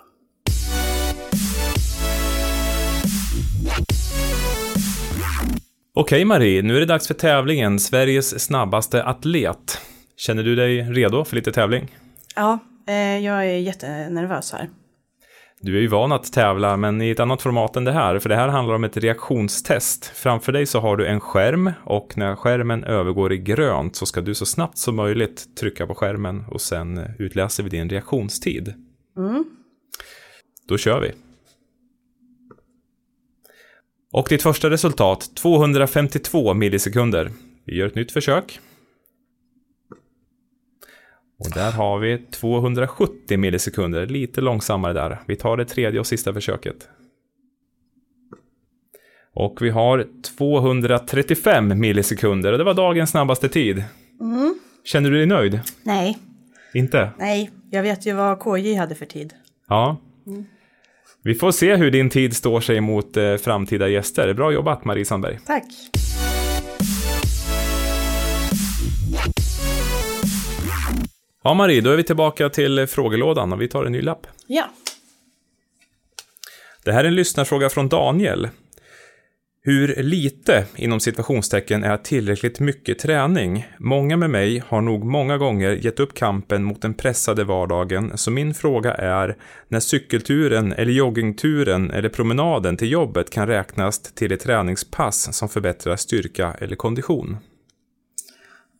[5.94, 9.82] Okej Marie, nu är det dags för tävlingen Sveriges snabbaste atlet.
[10.18, 11.98] Känner du dig redo för lite tävling?
[12.36, 14.70] Ja, eh, jag är jättenervös här.
[15.64, 18.30] Du är ju van att tävla, men i ett annat format än det här, för
[18.30, 20.06] det här handlar om ett reaktionstest.
[20.06, 24.22] Framför dig så har du en skärm och när skärmen övergår i grönt så ska
[24.22, 28.74] du så snabbt som möjligt trycka på skärmen och sen utläser vi din reaktionstid.
[29.18, 29.46] Mm.
[30.68, 31.12] Då kör vi.
[34.12, 37.32] Och ditt första resultat, 252 millisekunder.
[37.66, 38.60] Vi gör ett nytt försök.
[41.46, 45.20] Och där har vi 270 millisekunder, lite långsammare där.
[45.26, 46.90] Vi tar det tredje och sista försöket.
[49.34, 53.84] Och vi har 235 millisekunder och det var dagens snabbaste tid.
[54.20, 54.56] Mm.
[54.84, 55.60] Känner du dig nöjd?
[55.84, 56.18] Nej.
[56.74, 57.10] Inte?
[57.18, 59.34] Nej, jag vet ju vad KJ hade för tid.
[59.68, 59.98] Ja.
[60.28, 60.46] Mm.
[61.24, 64.34] Vi får se hur din tid står sig mot eh, framtida gäster.
[64.34, 65.40] Bra jobbat Marie Sandberg.
[65.46, 65.66] Tack.
[71.44, 74.28] Ja, Marie, då är vi tillbaka till frågelådan och vi tar en ny lapp.
[74.48, 74.70] Ja.
[76.84, 78.50] Det här är en lyssnarfråga från Daniel.
[79.64, 83.68] Hur lite, inom situationstecken, är tillräckligt mycket träning?
[83.80, 88.32] Många med mig har nog många gånger gett upp kampen mot den pressade vardagen, så
[88.32, 94.40] min fråga är när cykelturen eller joggingturen eller promenaden till jobbet kan räknas till ett
[94.40, 97.38] träningspass som förbättrar styrka eller kondition?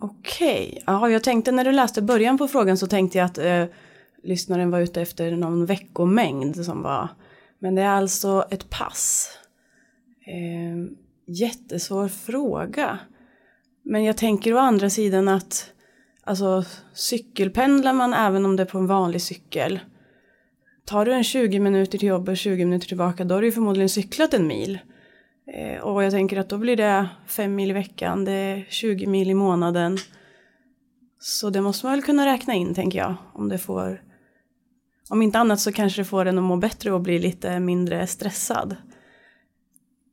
[0.04, 0.84] Okej, okay.
[0.86, 3.66] ja, jag tänkte när du läste början på frågan så tänkte jag att eh,
[4.24, 7.10] lyssnaren var ute efter någon veckomängd som var,
[7.60, 9.30] men det är alltså ett pass.
[10.26, 10.92] Eh,
[11.28, 13.00] jättesvår fråga.
[13.84, 15.72] Men jag tänker å andra sidan att
[16.24, 19.80] alltså cykelpendlar man även om det är på en vanlig cykel.
[20.86, 23.52] Tar du en 20 minuter till jobbet och 20 minuter tillbaka då har du ju
[23.52, 24.80] förmodligen cyklat en mil.
[25.54, 29.08] Eh, och jag tänker att då blir det fem mil i veckan, det är 20
[29.08, 29.98] mil i månaden.
[31.20, 33.16] Så det måste man väl kunna räkna in tänker jag.
[33.34, 34.02] Om det får,
[35.10, 38.08] om inte annat så kanske det får en att må bättre och bli lite mindre
[38.08, 38.76] stressad.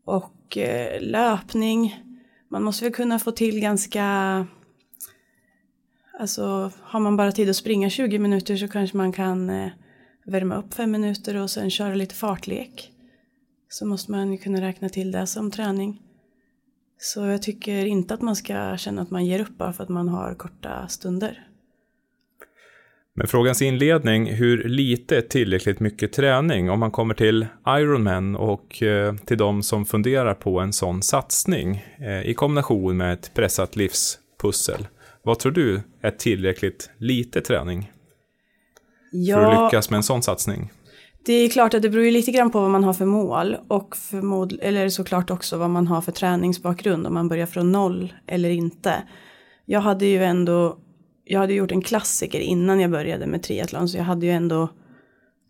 [0.05, 2.05] Och eh, löpning,
[2.49, 4.05] man måste väl kunna få till ganska,
[6.19, 9.71] alltså har man bara tid att springa 20 minuter så kanske man kan eh,
[10.25, 12.93] värma upp fem minuter och sen köra lite fartlek
[13.69, 16.03] så måste man ju kunna räkna till det som träning.
[16.99, 19.89] Så jag tycker inte att man ska känna att man ger upp bara för att
[19.89, 21.49] man har korta stunder.
[23.15, 26.71] Men frågans inledning, hur lite är tillräckligt mycket träning?
[26.71, 31.85] Om man kommer till Ironman och eh, till de som funderar på en sån satsning
[31.99, 34.87] eh, i kombination med ett pressat livspussel.
[35.23, 37.93] Vad tror du är tillräckligt lite träning?
[39.13, 40.71] Ja, för att lyckas med en sån satsning?
[41.25, 43.57] Det är klart att det beror ju lite grann på vad man har för mål
[43.69, 48.13] och förmod, eller såklart också vad man har för träningsbakgrund om man börjar från noll
[48.27, 48.95] eller inte.
[49.65, 50.79] Jag hade ju ändå,
[51.25, 54.69] jag hade gjort en klassiker innan jag började med triathlon så jag hade ju ändå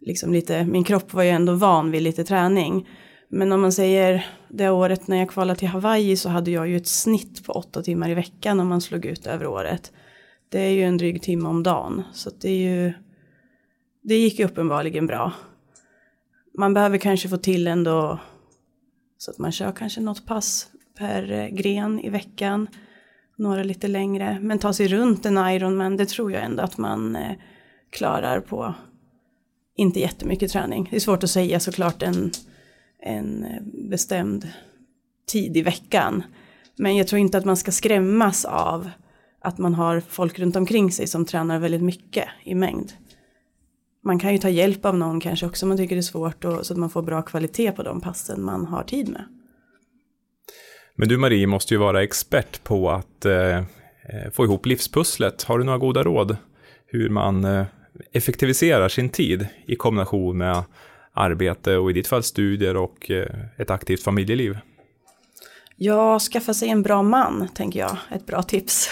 [0.00, 2.88] liksom lite, min kropp var ju ändå van vid lite träning.
[3.28, 6.76] Men om man säger det året när jag kvalade till Hawaii så hade jag ju
[6.76, 9.92] ett snitt på åtta timmar i veckan om man slog ut över året.
[10.48, 12.92] Det är ju en dryg timme om dagen så det är ju,
[14.02, 15.32] det gick ju uppenbarligen bra
[16.58, 18.18] man behöver kanske få till ändå
[19.18, 22.68] så att man kör kanske något pass per eh, gren i veckan.
[23.36, 24.38] Några lite längre.
[24.42, 27.32] Men ta sig runt en Ironman, det tror jag ändå att man eh,
[27.90, 28.74] klarar på
[29.76, 30.88] inte jättemycket träning.
[30.90, 32.30] Det är svårt att säga såklart en,
[33.02, 34.48] en eh, bestämd
[35.26, 36.22] tid i veckan.
[36.76, 38.90] Men jag tror inte att man ska skrämmas av
[39.40, 42.92] att man har folk runt omkring sig som tränar väldigt mycket i mängd.
[44.04, 46.44] Man kan ju ta hjälp av någon kanske också om man tycker det är svårt
[46.44, 49.24] och, så att man får bra kvalitet på de passen man har tid med.
[50.94, 53.62] Men du Marie måste ju vara expert på att eh,
[54.32, 55.42] få ihop livspusslet.
[55.42, 56.36] Har du några goda råd
[56.86, 57.64] hur man eh,
[58.12, 60.64] effektiviserar sin tid i kombination med
[61.12, 64.58] arbete och i ditt fall studier och eh, ett aktivt familjeliv?
[65.76, 67.96] Ja, skaffa sig en bra man, tänker jag.
[68.10, 68.90] Ett bra tips.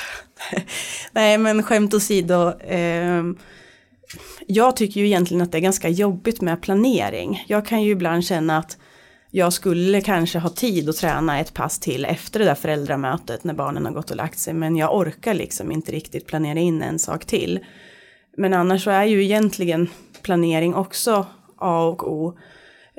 [1.12, 2.60] Nej, men skämt åsido.
[2.60, 3.24] Eh,
[4.46, 7.44] jag tycker ju egentligen att det är ganska jobbigt med planering.
[7.48, 8.78] Jag kan ju ibland känna att
[9.30, 13.54] jag skulle kanske ha tid att träna ett pass till efter det där föräldramötet när
[13.54, 14.54] barnen har gått och lagt sig.
[14.54, 17.60] Men jag orkar liksom inte riktigt planera in en sak till.
[18.36, 19.88] Men annars så är ju egentligen
[20.22, 21.26] planering också
[21.58, 22.38] A och O.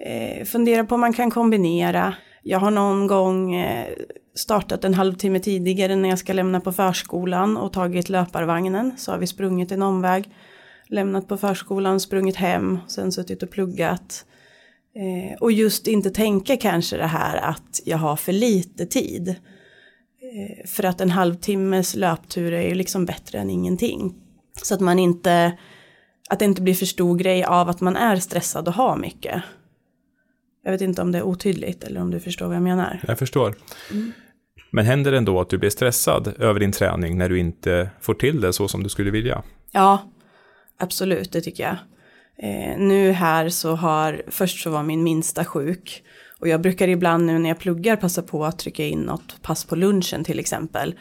[0.05, 2.13] Eh, fundera på om man kan kombinera.
[2.43, 3.87] Jag har någon gång eh,
[4.35, 8.93] startat en halvtimme tidigare när jag ska lämna på förskolan och tagit löparvagnen.
[8.97, 10.29] Så har vi sprungit en omväg.
[10.89, 14.26] Lämnat på förskolan, sprungit hem, sen suttit och pluggat.
[14.95, 19.30] Eh, och just inte tänka kanske det här att jag har för lite tid.
[19.30, 24.15] Eh, för att en halvtimmes löptur är ju liksom bättre än ingenting.
[24.63, 25.58] Så att man inte,
[26.30, 29.41] att det inte blir för stor grej av att man är stressad och har mycket.
[30.63, 33.00] Jag vet inte om det är otydligt eller om du förstår vad jag menar.
[33.08, 33.56] Jag förstår.
[33.91, 34.12] Mm.
[34.71, 38.13] Men händer det ändå att du blir stressad över din träning när du inte får
[38.13, 39.43] till det så som du skulle vilja?
[39.71, 40.12] Ja,
[40.77, 41.77] absolut, det tycker jag.
[42.39, 46.03] Eh, nu här så har, först så var min minsta sjuk.
[46.39, 49.65] Och jag brukar ibland nu när jag pluggar passa på att trycka in något pass
[49.65, 50.95] på lunchen till exempel.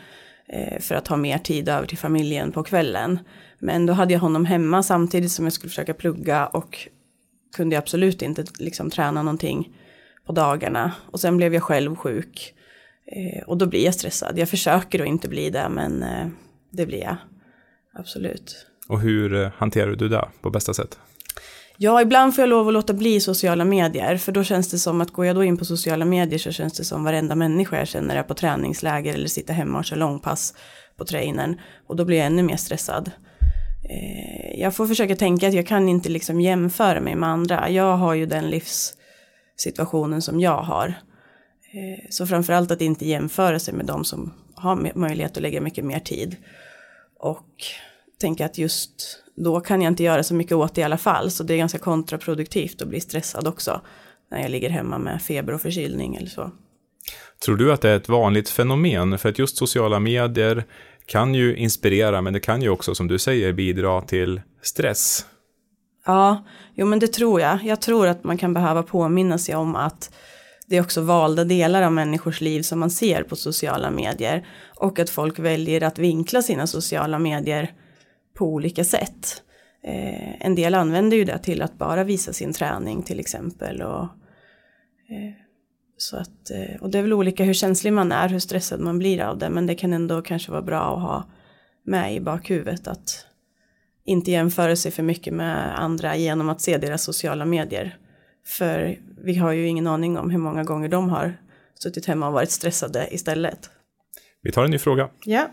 [0.48, 3.18] Eh, för att ha mer tid över till familjen på kvällen.
[3.58, 6.88] Men då hade jag honom hemma samtidigt som jag skulle försöka plugga och
[7.56, 9.68] kunde jag absolut inte liksom träna någonting
[10.26, 10.92] på dagarna.
[11.10, 12.54] Och sen blev jag själv sjuk.
[13.06, 14.38] Eh, och då blir jag stressad.
[14.38, 16.28] Jag försöker att inte bli det men eh,
[16.70, 17.16] det blir jag.
[17.94, 18.66] Absolut.
[18.87, 20.99] Och hur eh, hanterar du det på bästa sätt?
[21.79, 24.16] Ja, ibland får jag lov att låta bli sociala medier.
[24.16, 26.72] För då känns det som att går jag då in på sociala medier så känns
[26.72, 30.55] det som varenda människa jag känner är på träningsläger eller sitter hemma och kör långpass
[30.96, 31.61] på trainern.
[31.87, 33.11] Och då blir jag ännu mer stressad.
[33.90, 37.70] Eh, jag får försöka tänka att jag kan inte liksom jämföra mig med andra.
[37.70, 40.87] Jag har ju den livssituationen som jag har.
[41.72, 45.85] Eh, så framförallt att inte jämföra sig med de som har möjlighet att lägga mycket
[45.85, 46.37] mer tid.
[47.18, 47.46] Och
[48.20, 51.31] tänka att just då kan jag inte göra så mycket åt det i alla fall.
[51.31, 53.81] Så det är ganska kontraproduktivt att bli stressad också.
[54.31, 56.50] När jag ligger hemma med feber och förkylning eller så.
[57.44, 59.18] Tror du att det är ett vanligt fenomen?
[59.18, 60.64] För att just sociala medier
[61.07, 65.26] kan ju inspirera, men det kan ju också, som du säger, bidra till stress.
[66.07, 67.59] Ja, jo men det tror jag.
[67.64, 70.14] Jag tror att man kan behöva påminna sig om att
[70.66, 74.46] det är också valda delar av människors liv som man ser på sociala medier.
[74.76, 77.72] Och att folk väljer att vinkla sina sociala medier
[78.37, 79.42] på olika sätt.
[79.85, 83.83] Eh, en del använder ju det till att bara visa sin träning till exempel.
[83.83, 85.33] Och, eh,
[85.96, 88.99] så att, eh, och det är väl olika hur känslig man är, hur stressad man
[88.99, 89.51] blir av det.
[89.51, 91.25] Men det kan ändå kanske vara bra att ha
[91.85, 93.27] med i bakhuvudet att
[94.05, 97.99] inte jämföra sig för mycket med andra genom att se deras sociala medier.
[98.46, 101.37] För vi har ju ingen aning om hur många gånger de har
[101.75, 103.70] suttit hemma och varit stressade istället.
[104.42, 105.11] Vi tar en ny fråga.
[105.25, 105.51] Ja.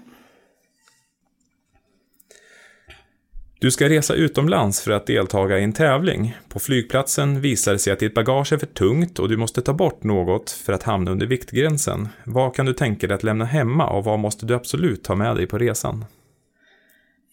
[3.63, 6.37] Du ska resa utomlands för att deltaga i en tävling.
[6.49, 9.73] På flygplatsen visar det sig att ditt bagage är för tungt och du måste ta
[9.73, 12.07] bort något för att hamna under viktgränsen.
[12.23, 15.35] Vad kan du tänka dig att lämna hemma och vad måste du absolut ta med
[15.35, 16.05] dig på resan?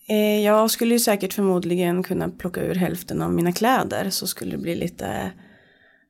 [0.09, 4.51] Eh, jag skulle ju säkert förmodligen kunna plocka ur hälften av mina kläder så skulle
[4.51, 5.33] det bli lite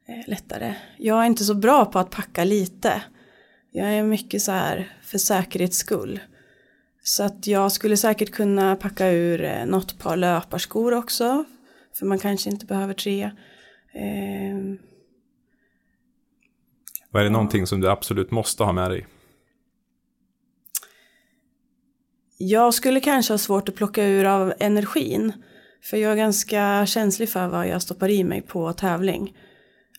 [0.09, 0.75] eh, lättare.
[0.99, 3.03] Jag är inte så bra på att packa lite.
[3.71, 6.21] Jag är mycket så här för säkerhets skull.
[7.11, 11.45] Så att jag skulle säkert kunna packa ur eh, något par löparskor också.
[11.99, 13.23] För man kanske inte behöver tre.
[13.95, 14.59] Eh,
[17.11, 19.07] Vad är det någonting som du absolut måste ha med dig?
[22.39, 25.33] Jag skulle kanske ha svårt att plocka ur av energin.
[25.83, 29.37] För jag är ganska känslig för vad jag stoppar i mig på tävling.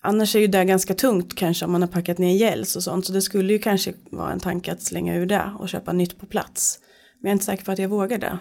[0.02, 3.06] Annars är ju det ganska tungt kanske om man har packat ner gels och sånt.
[3.06, 6.20] Så det skulle ju kanske vara en tanke att slänga ur det och köpa nytt
[6.20, 6.80] på plats.
[7.22, 8.38] Men jag är inte säker på att jag vågar det.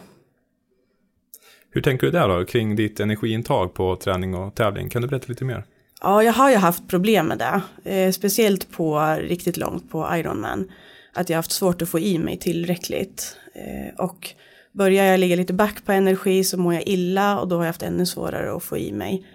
[1.70, 4.88] Hur tänker du där då, kring ditt energiintag på träning och tävling?
[4.88, 5.64] Kan du berätta lite mer?
[6.00, 7.62] Ja, jag har ju haft problem med det.
[7.90, 10.70] Eh, speciellt på riktigt långt på Ironman.
[11.12, 13.36] Att jag har haft svårt att få i mig tillräckligt.
[13.54, 14.28] Eh, och
[14.72, 17.68] börjar jag ligga lite back på energi så mår jag illa och då har jag
[17.68, 19.26] haft ännu svårare att få i mig.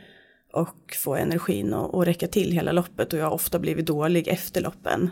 [0.53, 4.27] Och få energin att, att räcka till hela loppet och jag har ofta blivit dålig
[4.27, 5.10] efter loppen.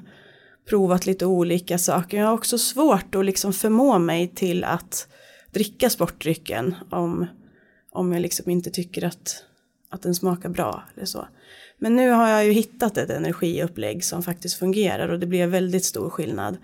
[0.65, 2.17] Provat lite olika saker.
[2.17, 5.07] Jag har också svårt att liksom förmå mig till att
[5.51, 7.25] dricka sportdrycken om,
[7.91, 9.43] om jag liksom inte tycker att,
[9.89, 11.27] att den smakar bra eller så.
[11.77, 15.85] Men nu har jag ju hittat ett energiupplägg som faktiskt fungerar och det blir väldigt
[15.85, 16.57] stor skillnad.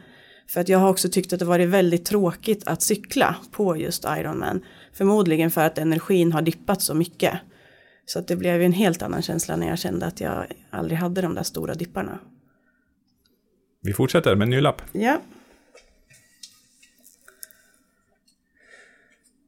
[0.48, 4.06] För att jag har också tyckt att det varit väldigt tråkigt att cykla på just
[4.06, 4.62] Ironman.
[4.94, 7.40] Förmodligen för att energin har dippat så mycket.
[8.06, 11.00] Så att det blev ju en helt annan känsla när jag kände att jag aldrig
[11.00, 12.20] hade de där stora dipparna.
[13.82, 14.82] Vi fortsätter med en ny lapp.
[14.92, 15.22] Ja.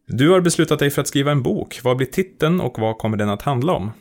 [0.06, 1.80] Du har beslutat dig för att skriva en bok.
[1.84, 3.92] Vad blir titeln och vad kommer den att handla om?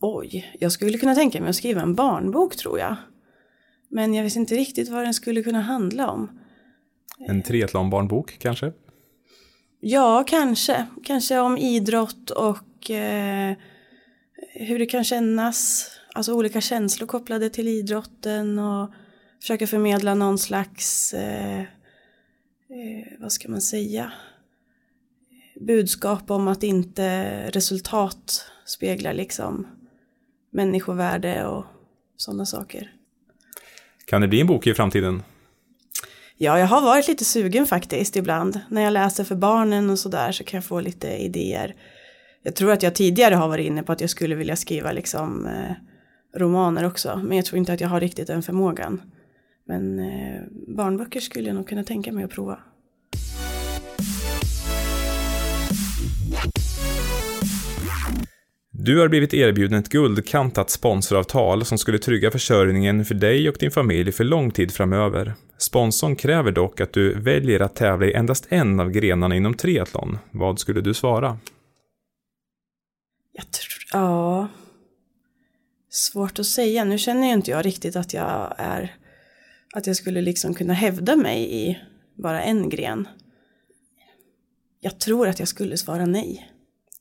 [0.00, 2.96] Oj, jag skulle kunna tänka mig att skriva en barnbok tror jag.
[3.88, 6.40] Men jag vet inte riktigt vad den skulle kunna handla om.
[7.18, 8.72] En triathlonbarnbok kanske?
[9.80, 10.86] Ja, kanske.
[11.04, 13.56] Kanske om idrott och eh,
[14.52, 15.90] hur det kan kännas.
[16.14, 18.90] Alltså olika känslor kopplade till idrotten och
[19.40, 21.66] försöka förmedla någon slags, eh, eh,
[23.18, 24.12] vad ska man säga,
[25.60, 29.66] budskap om att inte resultat speglar liksom
[30.52, 31.64] människovärde och
[32.16, 32.92] sådana saker.
[34.06, 35.22] Kan det bli en bok i framtiden?
[36.36, 38.60] Ja, jag har varit lite sugen faktiskt ibland.
[38.68, 41.74] När jag läser för barnen och sådär så kan jag få lite idéer.
[42.42, 45.46] Jag tror att jag tidigare har varit inne på att jag skulle vilja skriva liksom
[45.46, 45.72] eh,
[46.36, 47.20] romaner också.
[47.24, 49.02] Men jag tror inte att jag har riktigt den förmågan.
[49.64, 50.42] Men eh,
[50.76, 52.58] barnböcker skulle jag nog kunna tänka mig att prova.
[58.82, 63.70] Du har blivit erbjuden ett guldkantat sponsoravtal som skulle trygga försörjningen för dig och din
[63.70, 65.34] familj för lång tid framöver.
[65.58, 70.18] Sponsorn kräver dock att du väljer att tävla i endast en av grenarna inom triathlon.
[70.30, 71.38] Vad skulle du svara?
[73.32, 74.48] Jag tror, ja.
[75.90, 76.84] Svårt att säga.
[76.84, 78.96] Nu känner ju inte jag riktigt att jag är,
[79.74, 81.78] att jag skulle liksom kunna hävda mig i
[82.14, 83.08] bara en gren.
[84.80, 86.52] Jag tror att jag skulle svara nej.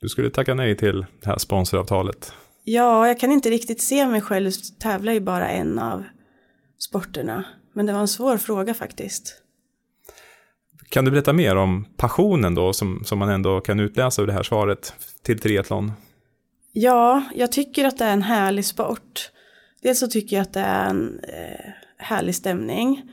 [0.01, 2.33] Du skulle tacka nej till det här sponsoravtalet.
[2.63, 6.03] Ja, jag kan inte riktigt se mig själv tävla i bara en av
[6.77, 7.43] sporterna.
[7.73, 9.41] Men det var en svår fråga faktiskt.
[10.89, 14.33] Kan du berätta mer om passionen då, som, som man ändå kan utläsa ur det
[14.33, 15.91] här svaret till triathlon?
[16.71, 19.31] Ja, jag tycker att det är en härlig sport.
[19.81, 23.11] Dels så tycker jag att det är en eh, härlig stämning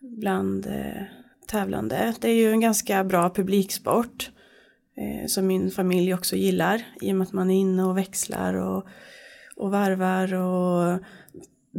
[0.00, 1.02] bland eh,
[1.46, 2.14] tävlande.
[2.20, 4.30] Det är ju en ganska bra publiksport
[4.96, 8.54] eh, som min familj också gillar i och med att man är inne och växlar
[8.54, 8.86] och,
[9.56, 10.98] och varvar och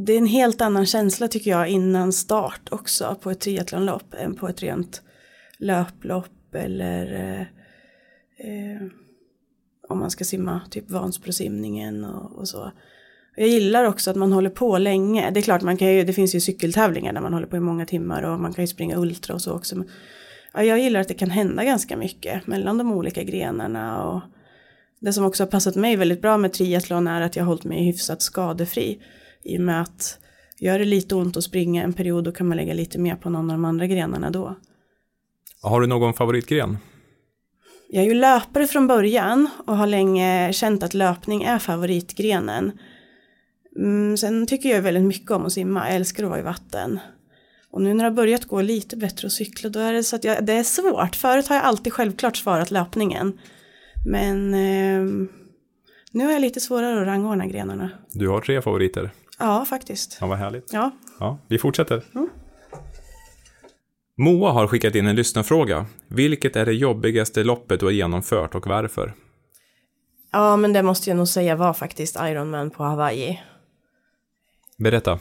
[0.06, 4.36] det är en helt annan känsla tycker jag innan start också på ett triathlonlopp än
[4.36, 5.02] på ett rent
[5.58, 7.42] löplopp eller eh,
[8.48, 8.82] eh,
[9.90, 12.72] om man ska simma typ Vansbrosimningen och, och så.
[13.36, 15.32] Jag gillar också att man håller på länge.
[15.32, 17.60] Det är klart, man kan ju, det finns ju cykeltävlingar där man håller på i
[17.60, 19.76] många timmar och man kan ju springa ultra och så också.
[19.78, 19.90] Men,
[20.54, 24.04] ja, jag gillar att det kan hända ganska mycket mellan de olika grenarna.
[24.04, 24.22] Och
[25.00, 27.64] det som också har passat mig väldigt bra med triathlon är att jag har hållit
[27.64, 29.02] mig hyfsat skadefri.
[29.44, 30.20] I och med att
[30.60, 33.30] gör det lite ont att springa en period då kan man lägga lite mer på
[33.30, 34.56] någon av de andra grenarna då.
[35.62, 36.78] Har du någon favoritgren?
[37.92, 42.72] Jag är ju löpare från början och har länge känt att löpning är favoritgrenen.
[43.78, 47.00] Mm, sen tycker jag väldigt mycket om att simma, jag älskar att vara i vatten.
[47.72, 50.16] Och nu när det har börjat gå lite bättre att cykla då är det så
[50.16, 51.16] att jag, det är svårt.
[51.16, 53.40] Förut har jag alltid självklart svarat löpningen.
[54.06, 55.28] Men eh,
[56.12, 57.90] nu har jag lite svårare att rangordna grenarna.
[58.12, 59.12] Du har tre favoriter.
[59.40, 60.18] Ja, faktiskt.
[60.22, 60.74] Ja, vad härligt.
[60.74, 60.92] Ja.
[61.20, 62.04] Ja, vi fortsätter.
[62.16, 62.30] Mm.
[64.20, 65.86] Moa har skickat in en lyssnarfråga.
[66.08, 69.14] Vilket är det jobbigaste loppet du har genomfört och varför?
[70.32, 73.42] ja, men det måste jag nog säga var faktiskt Ironman på Hawaii.
[74.78, 75.20] Berätta.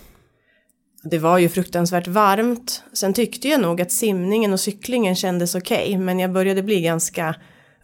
[1.03, 2.83] Det var ju fruktansvärt varmt.
[2.93, 5.99] Sen tyckte jag nog att simningen och cyklingen kändes okej.
[5.99, 7.35] men jag började bli ganska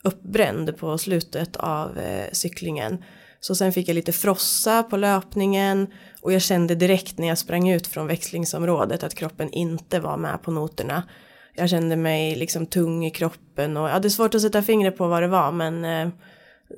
[0.02, 3.04] uppbränd på slutet av eh, cyklingen.
[3.40, 5.86] Så sen fick jag lite frossa på löpningen.
[6.24, 10.42] Och jag kände direkt när jag sprang ut från växlingsområdet att kroppen inte var med
[10.42, 11.02] på noterna.
[11.54, 15.08] Jag kände mig liksom tung i kroppen och jag hade svårt att sätta fingret på
[15.08, 16.08] vad det var men eh,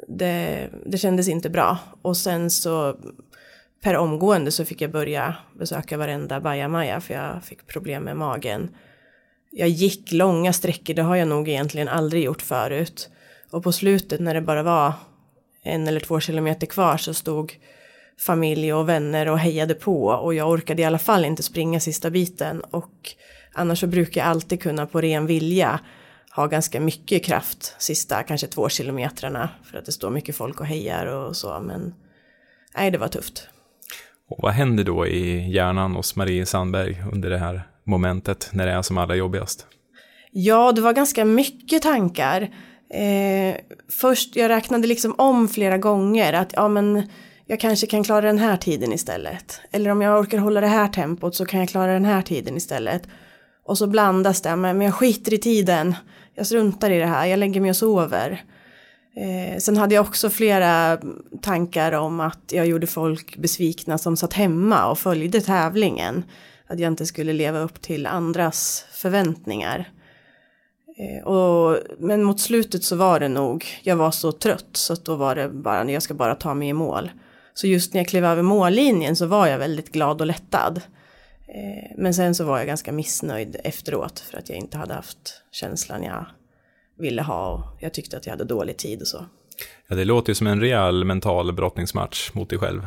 [0.08, 1.78] det, det kändes inte bra.
[2.02, 2.96] Och sen så
[3.82, 8.68] per omgående så fick jag börja besöka varenda bajamaja för jag fick problem med magen.
[9.50, 13.10] Jag gick långa sträckor, det har jag nog egentligen aldrig gjort förut.
[13.50, 14.92] Och på slutet när det bara var
[15.62, 17.52] en eller två kilometer kvar så stod
[18.18, 22.10] familj och vänner och hejade på och jag orkade i alla fall inte springa sista
[22.10, 23.10] biten och
[23.54, 25.80] annars så brukar jag alltid kunna på ren vilja
[26.30, 30.66] ha ganska mycket kraft sista kanske två kilometrarna för att det står mycket folk och
[30.66, 31.94] hejar och så men
[32.76, 33.48] nej det var tufft.
[34.28, 38.72] Och vad händer då i hjärnan hos Marie Sandberg under det här momentet när det
[38.72, 39.66] är som allra jobbigast?
[40.30, 42.42] Ja, det var ganska mycket tankar.
[42.90, 43.56] Eh,
[44.00, 47.08] först, jag räknade liksom om flera gånger att ja men
[47.46, 49.60] jag kanske kan klara den här tiden istället.
[49.70, 52.56] Eller om jag orkar hålla det här tempot så kan jag klara den här tiden
[52.56, 53.02] istället.
[53.64, 55.94] Och så blandas det, men jag skiter i tiden.
[56.34, 58.44] Jag struntar i det här, jag lägger mig och sover.
[59.16, 60.98] Eh, sen hade jag också flera
[61.42, 66.24] tankar om att jag gjorde folk besvikna som satt hemma och följde tävlingen.
[66.66, 69.88] Att jag inte skulle leva upp till andras förväntningar.
[70.98, 75.04] Eh, och, men mot slutet så var det nog, jag var så trött så att
[75.04, 77.10] då var det bara, jag ska bara ta mig i mål.
[77.58, 80.80] Så just när jag klev över mållinjen så var jag väldigt glad och lättad.
[81.48, 85.42] Eh, men sen så var jag ganska missnöjd efteråt för att jag inte hade haft
[85.52, 86.26] känslan jag
[86.98, 89.26] ville ha och jag tyckte att jag hade dålig tid och så.
[89.88, 92.86] Ja, det låter ju som en rejäl mental brottningsmatch mot dig själv.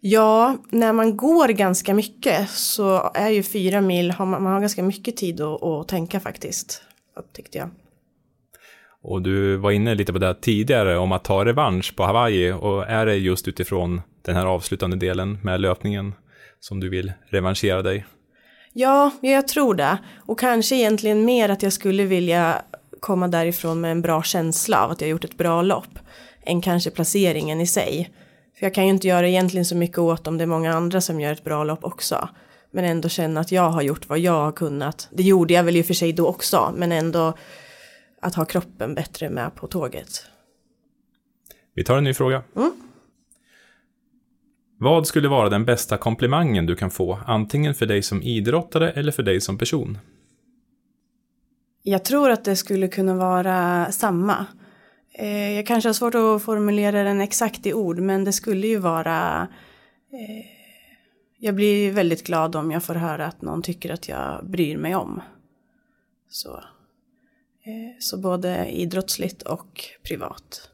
[0.00, 5.16] Ja, när man går ganska mycket så är ju fyra mil, man, har ganska mycket
[5.16, 6.82] tid att, att tänka faktiskt,
[7.16, 7.70] upptäckte jag.
[9.02, 12.88] Och du var inne lite på det tidigare om att ta revansch på Hawaii och
[12.88, 16.14] är det just utifrån den här avslutande delen med löpningen
[16.60, 18.06] som du vill revanschera dig?
[18.72, 19.98] Ja, jag tror det.
[20.26, 22.62] Och kanske egentligen mer att jag skulle vilja
[23.00, 25.98] komma därifrån med en bra känsla av att jag gjort ett bra lopp
[26.42, 28.10] än kanske placeringen i sig.
[28.58, 31.00] För jag kan ju inte göra egentligen så mycket åt om det är många andra
[31.00, 32.28] som gör ett bra lopp också.
[32.72, 35.08] Men ändå känna att jag har gjort vad jag har kunnat.
[35.10, 37.34] Det gjorde jag väl i och för sig då också, men ändå
[38.20, 40.26] att ha kroppen bättre med på tåget.
[41.74, 42.42] Vi tar en ny fråga.
[42.56, 42.72] Mm.
[44.78, 49.12] Vad skulle vara den bästa komplimangen du kan få, antingen för dig som idrottare eller
[49.12, 49.98] för dig som person?
[51.82, 54.46] Jag tror att det skulle kunna vara samma.
[55.12, 58.78] Eh, jag kanske har svårt att formulera den exakt i ord, men det skulle ju
[58.78, 59.48] vara...
[60.12, 60.46] Eh,
[61.38, 64.94] jag blir väldigt glad om jag får höra att någon tycker att jag bryr mig
[64.94, 65.20] om.
[66.28, 66.64] Så,
[67.98, 70.70] så både idrottsligt och privat.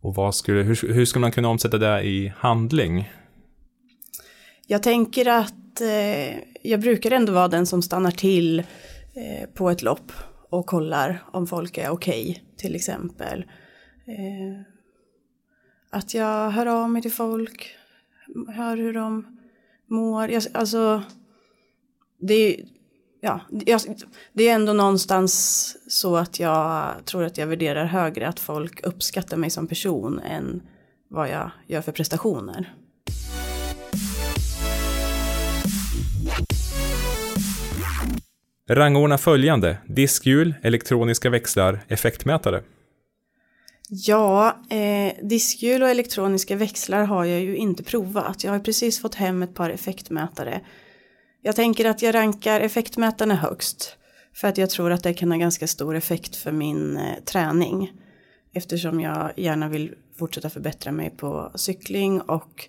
[0.00, 3.12] Och vad skulle, hur, hur ska man kunna omsätta det i handling?
[4.66, 8.58] Jag tänker att eh, jag brukar ändå vara den som stannar till
[9.14, 10.12] eh, på ett lopp
[10.50, 13.44] och kollar om folk är okej, okay, till exempel.
[14.06, 14.60] Eh,
[15.90, 17.76] att jag hör av mig till folk,
[18.48, 19.38] hör hur de
[19.86, 20.30] mår.
[20.30, 21.02] Jag, alltså,
[22.20, 22.60] det,
[23.26, 23.40] ja,
[24.32, 29.36] det är ändå någonstans så att jag tror att jag värderar högre att folk uppskattar
[29.36, 30.62] mig som person än
[31.08, 32.74] vad jag gör för prestationer.
[38.70, 39.78] Rangordna följande.
[39.86, 42.62] Diskhjul, elektroniska växlar, effektmätare.
[43.88, 48.44] Ja, eh, diskhjul och elektroniska växlar har jag ju inte provat.
[48.44, 50.60] Jag har precis fått hem ett par effektmätare
[51.46, 53.96] jag tänker att jag rankar effektmätarna högst.
[54.34, 57.92] För att jag tror att det kan ha ganska stor effekt för min eh, träning.
[58.54, 62.68] Eftersom jag gärna vill fortsätta förbättra mig på cykling och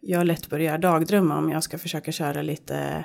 [0.00, 3.04] jag lätt börjar dagdrömma om jag ska försöka köra lite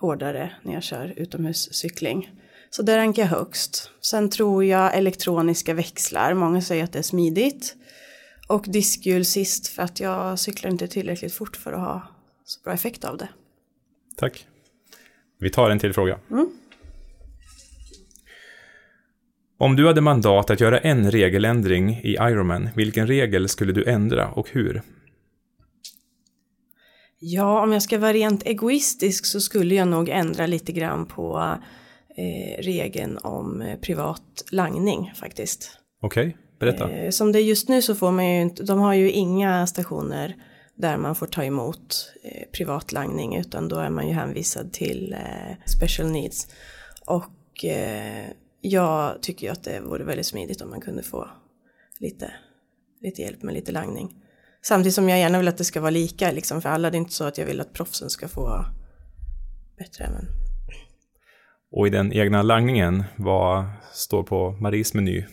[0.00, 2.30] hårdare när jag kör utomhuscykling.
[2.70, 3.90] Så det rankar jag högst.
[4.00, 7.76] Sen tror jag elektroniska växlar, många säger att det är smidigt.
[8.48, 12.02] Och diskhjul sist för att jag cyklar inte tillräckligt fort för att ha
[12.44, 13.28] så bra effekt av det.
[14.18, 14.46] Tack.
[15.40, 16.18] Vi tar en till fråga.
[16.30, 16.50] Mm.
[19.58, 24.28] Om du hade mandat att göra en regeländring i Ironman, vilken regel skulle du ändra
[24.28, 24.82] och hur?
[27.20, 31.56] Ja, om jag ska vara rent egoistisk så skulle jag nog ändra lite grann på
[32.16, 35.78] eh, regeln om eh, privat langning faktiskt.
[36.02, 36.90] Okej, okay, berätta.
[36.90, 39.66] Eh, som det är just nu så får man ju inte, de har ju inga
[39.66, 40.36] stationer
[40.78, 45.56] där man får ta emot eh, privatlangning utan då är man ju hänvisad till eh,
[45.66, 46.48] special needs.
[47.06, 48.26] Och eh,
[48.60, 51.28] jag tycker ju att det vore väldigt smidigt om man kunde få
[52.00, 52.32] lite,
[53.00, 54.14] lite hjälp med lite langning.
[54.62, 56.90] Samtidigt som jag gärna vill att det ska vara lika liksom för alla.
[56.90, 58.64] Det är inte så att jag vill att proffsen ska få
[59.78, 60.10] bättre.
[60.10, 60.26] Men...
[61.70, 65.24] Och i den egna langningen, vad står på Maries meny?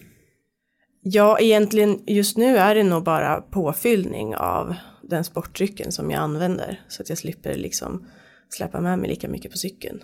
[1.02, 4.76] Ja, egentligen just nu är det nog bara påfyllning av
[5.10, 8.08] den sportdrycken som jag använder så att jag slipper liksom
[8.50, 10.04] släppa med mig lika mycket på cykeln.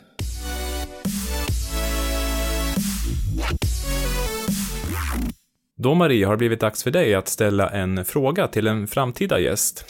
[5.75, 9.39] Då Marie har det blivit dags för dig att ställa en fråga till en framtida
[9.39, 9.85] gäst.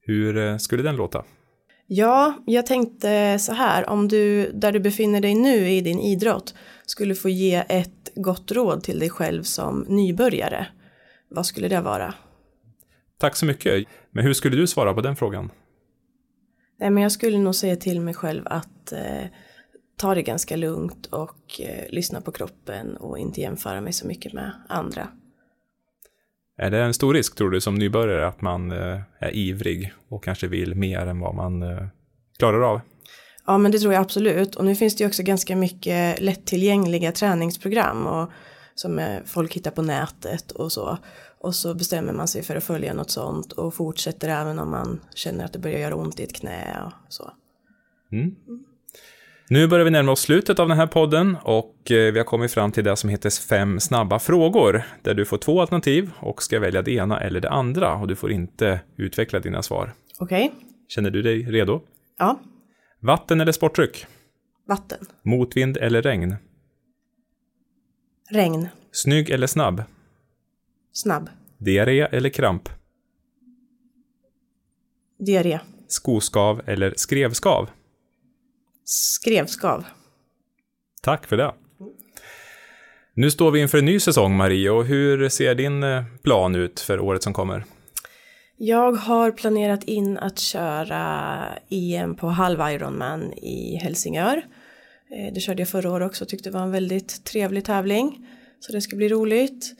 [0.00, 1.24] Hur eh, skulle den låta?
[1.86, 6.54] Ja, jag tänkte så här, om du där du befinner dig nu i din idrott
[6.86, 10.66] skulle få ge ett gott råd till dig själv som nybörjare,
[11.30, 12.14] vad skulle det vara?
[13.24, 13.88] Tack så mycket.
[14.10, 15.50] Men hur skulle du svara på den frågan?
[16.80, 19.26] Nej, men jag skulle nog säga till mig själv att eh,
[19.96, 24.32] ta det ganska lugnt och eh, lyssna på kroppen och inte jämföra mig så mycket
[24.32, 25.08] med andra.
[26.56, 30.24] Är det en stor risk tror du som nybörjare att man eh, är ivrig och
[30.24, 31.86] kanske vill mer än vad man eh,
[32.38, 32.80] klarar av?
[33.46, 34.54] Ja, men det tror jag absolut.
[34.54, 38.30] Och nu finns det ju också ganska mycket lättillgängliga träningsprogram och
[38.74, 40.98] som eh, folk hittar på nätet och så.
[41.44, 45.00] Och så bestämmer man sig för att följa något sånt och fortsätter även om man
[45.14, 47.32] känner att det börjar göra ont i ett knä och så.
[48.12, 48.34] Mm.
[49.48, 52.52] Nu börjar vi närma oss slutet av den här podden och eh, vi har kommit
[52.52, 56.60] fram till det som heter fem snabba frågor, där du får två alternativ och ska
[56.60, 59.94] välja det ena eller det andra och du får inte utveckla dina svar.
[60.18, 60.46] Okej.
[60.46, 60.58] Okay.
[60.88, 61.80] Känner du dig redo?
[62.18, 62.40] Ja.
[63.00, 64.06] Vatten eller sportdryck?
[64.68, 65.06] Vatten.
[65.22, 66.36] Motvind eller regn?
[68.30, 68.68] Regn.
[68.92, 69.82] Snygg eller snabb?
[70.94, 71.30] Snabb.
[71.58, 72.68] Diarré eller kramp?
[75.18, 75.60] Diarré.
[75.88, 77.70] Skoskav eller skrevskav?
[78.84, 79.84] Skrevskav.
[81.02, 81.54] Tack för det.
[83.14, 86.80] Nu står vi inför en ny säsong, Marie, och hur ser din eh, plan ut
[86.80, 87.64] för året som kommer?
[88.56, 94.36] Jag har planerat in att köra EM på halv Ironman i Helsingör.
[95.10, 98.26] Eh, det körde jag förra året också och tyckte det var en väldigt trevlig tävling.
[98.60, 99.74] Så det ska bli roligt.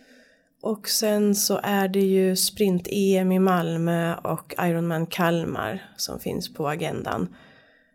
[0.64, 6.68] Och sen så är det ju sprint-EM i Malmö och Ironman Kalmar som finns på
[6.68, 7.34] agendan.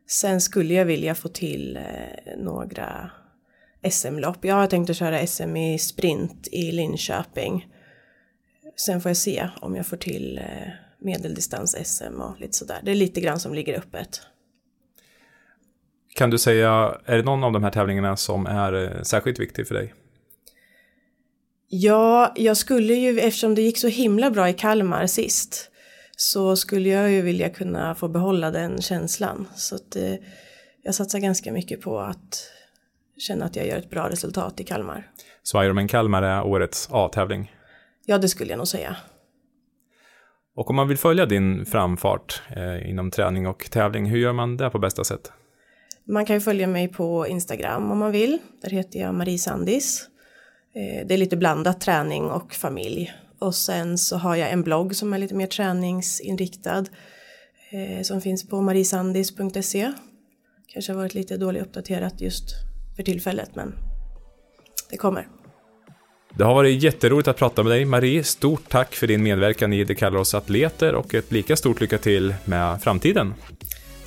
[0.08, 3.12] Sen skulle jag vilja få till eh, några
[3.92, 4.46] SM-lopp.
[4.46, 7.68] Jag har tänkt att köra SM i sprint i Linköping.
[8.76, 12.80] Sen får jag se om jag får till eh, medeldistans-SM och lite sådär.
[12.84, 14.22] Det är lite grann som ligger öppet.
[16.16, 19.68] Kan du säga, är det någon av de här tävlingarna som är eh, särskilt viktig
[19.68, 19.94] för dig?
[21.72, 25.72] Ja, jag skulle ju, eftersom det gick så himla bra i Kalmar sist,
[26.18, 29.48] så skulle jag ju vilja kunna få behålla den känslan.
[29.56, 30.14] Så att eh,
[30.84, 32.44] jag satsar ganska mycket på att
[33.18, 35.12] känna att jag gör ett bra resultat i Kalmar.
[35.44, 37.52] Så Ironman Kalmar är årets A-tävling?
[38.06, 38.96] Ja, det skulle jag nog säga.
[40.56, 44.58] Och om man vill följa din framfart eh, inom träning och tävling, hur gör man
[44.58, 45.32] det på bästa sätt?
[46.08, 48.38] Man kan ju följa mig på Instagram om man vill.
[48.62, 50.10] Där heter jag Marie Sandis.
[50.74, 53.14] Eh, det är lite blandat träning och familj.
[53.40, 56.86] Och sen så har jag en blogg som är lite mer träningsinriktad.
[57.70, 59.92] Eh, som finns på marisandis.se.
[60.68, 62.56] Kanske har varit lite dåligt uppdaterat just
[62.96, 63.74] för tillfället men
[64.90, 65.28] det kommer.
[66.38, 68.24] Det har varit jätteroligt att prata med dig Marie.
[68.24, 71.98] Stort tack för din medverkan i Det kallar oss atleter och ett lika stort lycka
[71.98, 73.34] till med framtiden.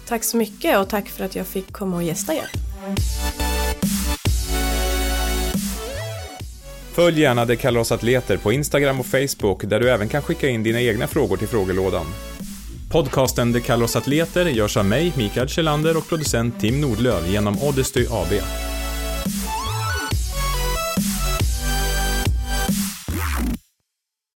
[0.08, 2.50] Tack så mycket och tack för att jag fick komma och gästa er.
[6.94, 10.48] Följ gärna Det kallar oss atleter på Instagram och Facebook där du även kan skicka
[10.48, 12.06] in dina egna frågor till frågelådan.
[12.90, 17.62] Podcasten Det kallar oss atleter görs av mig, Mikael Kjellander och producent Tim Nordlöf genom
[17.62, 18.32] Oddesty AB.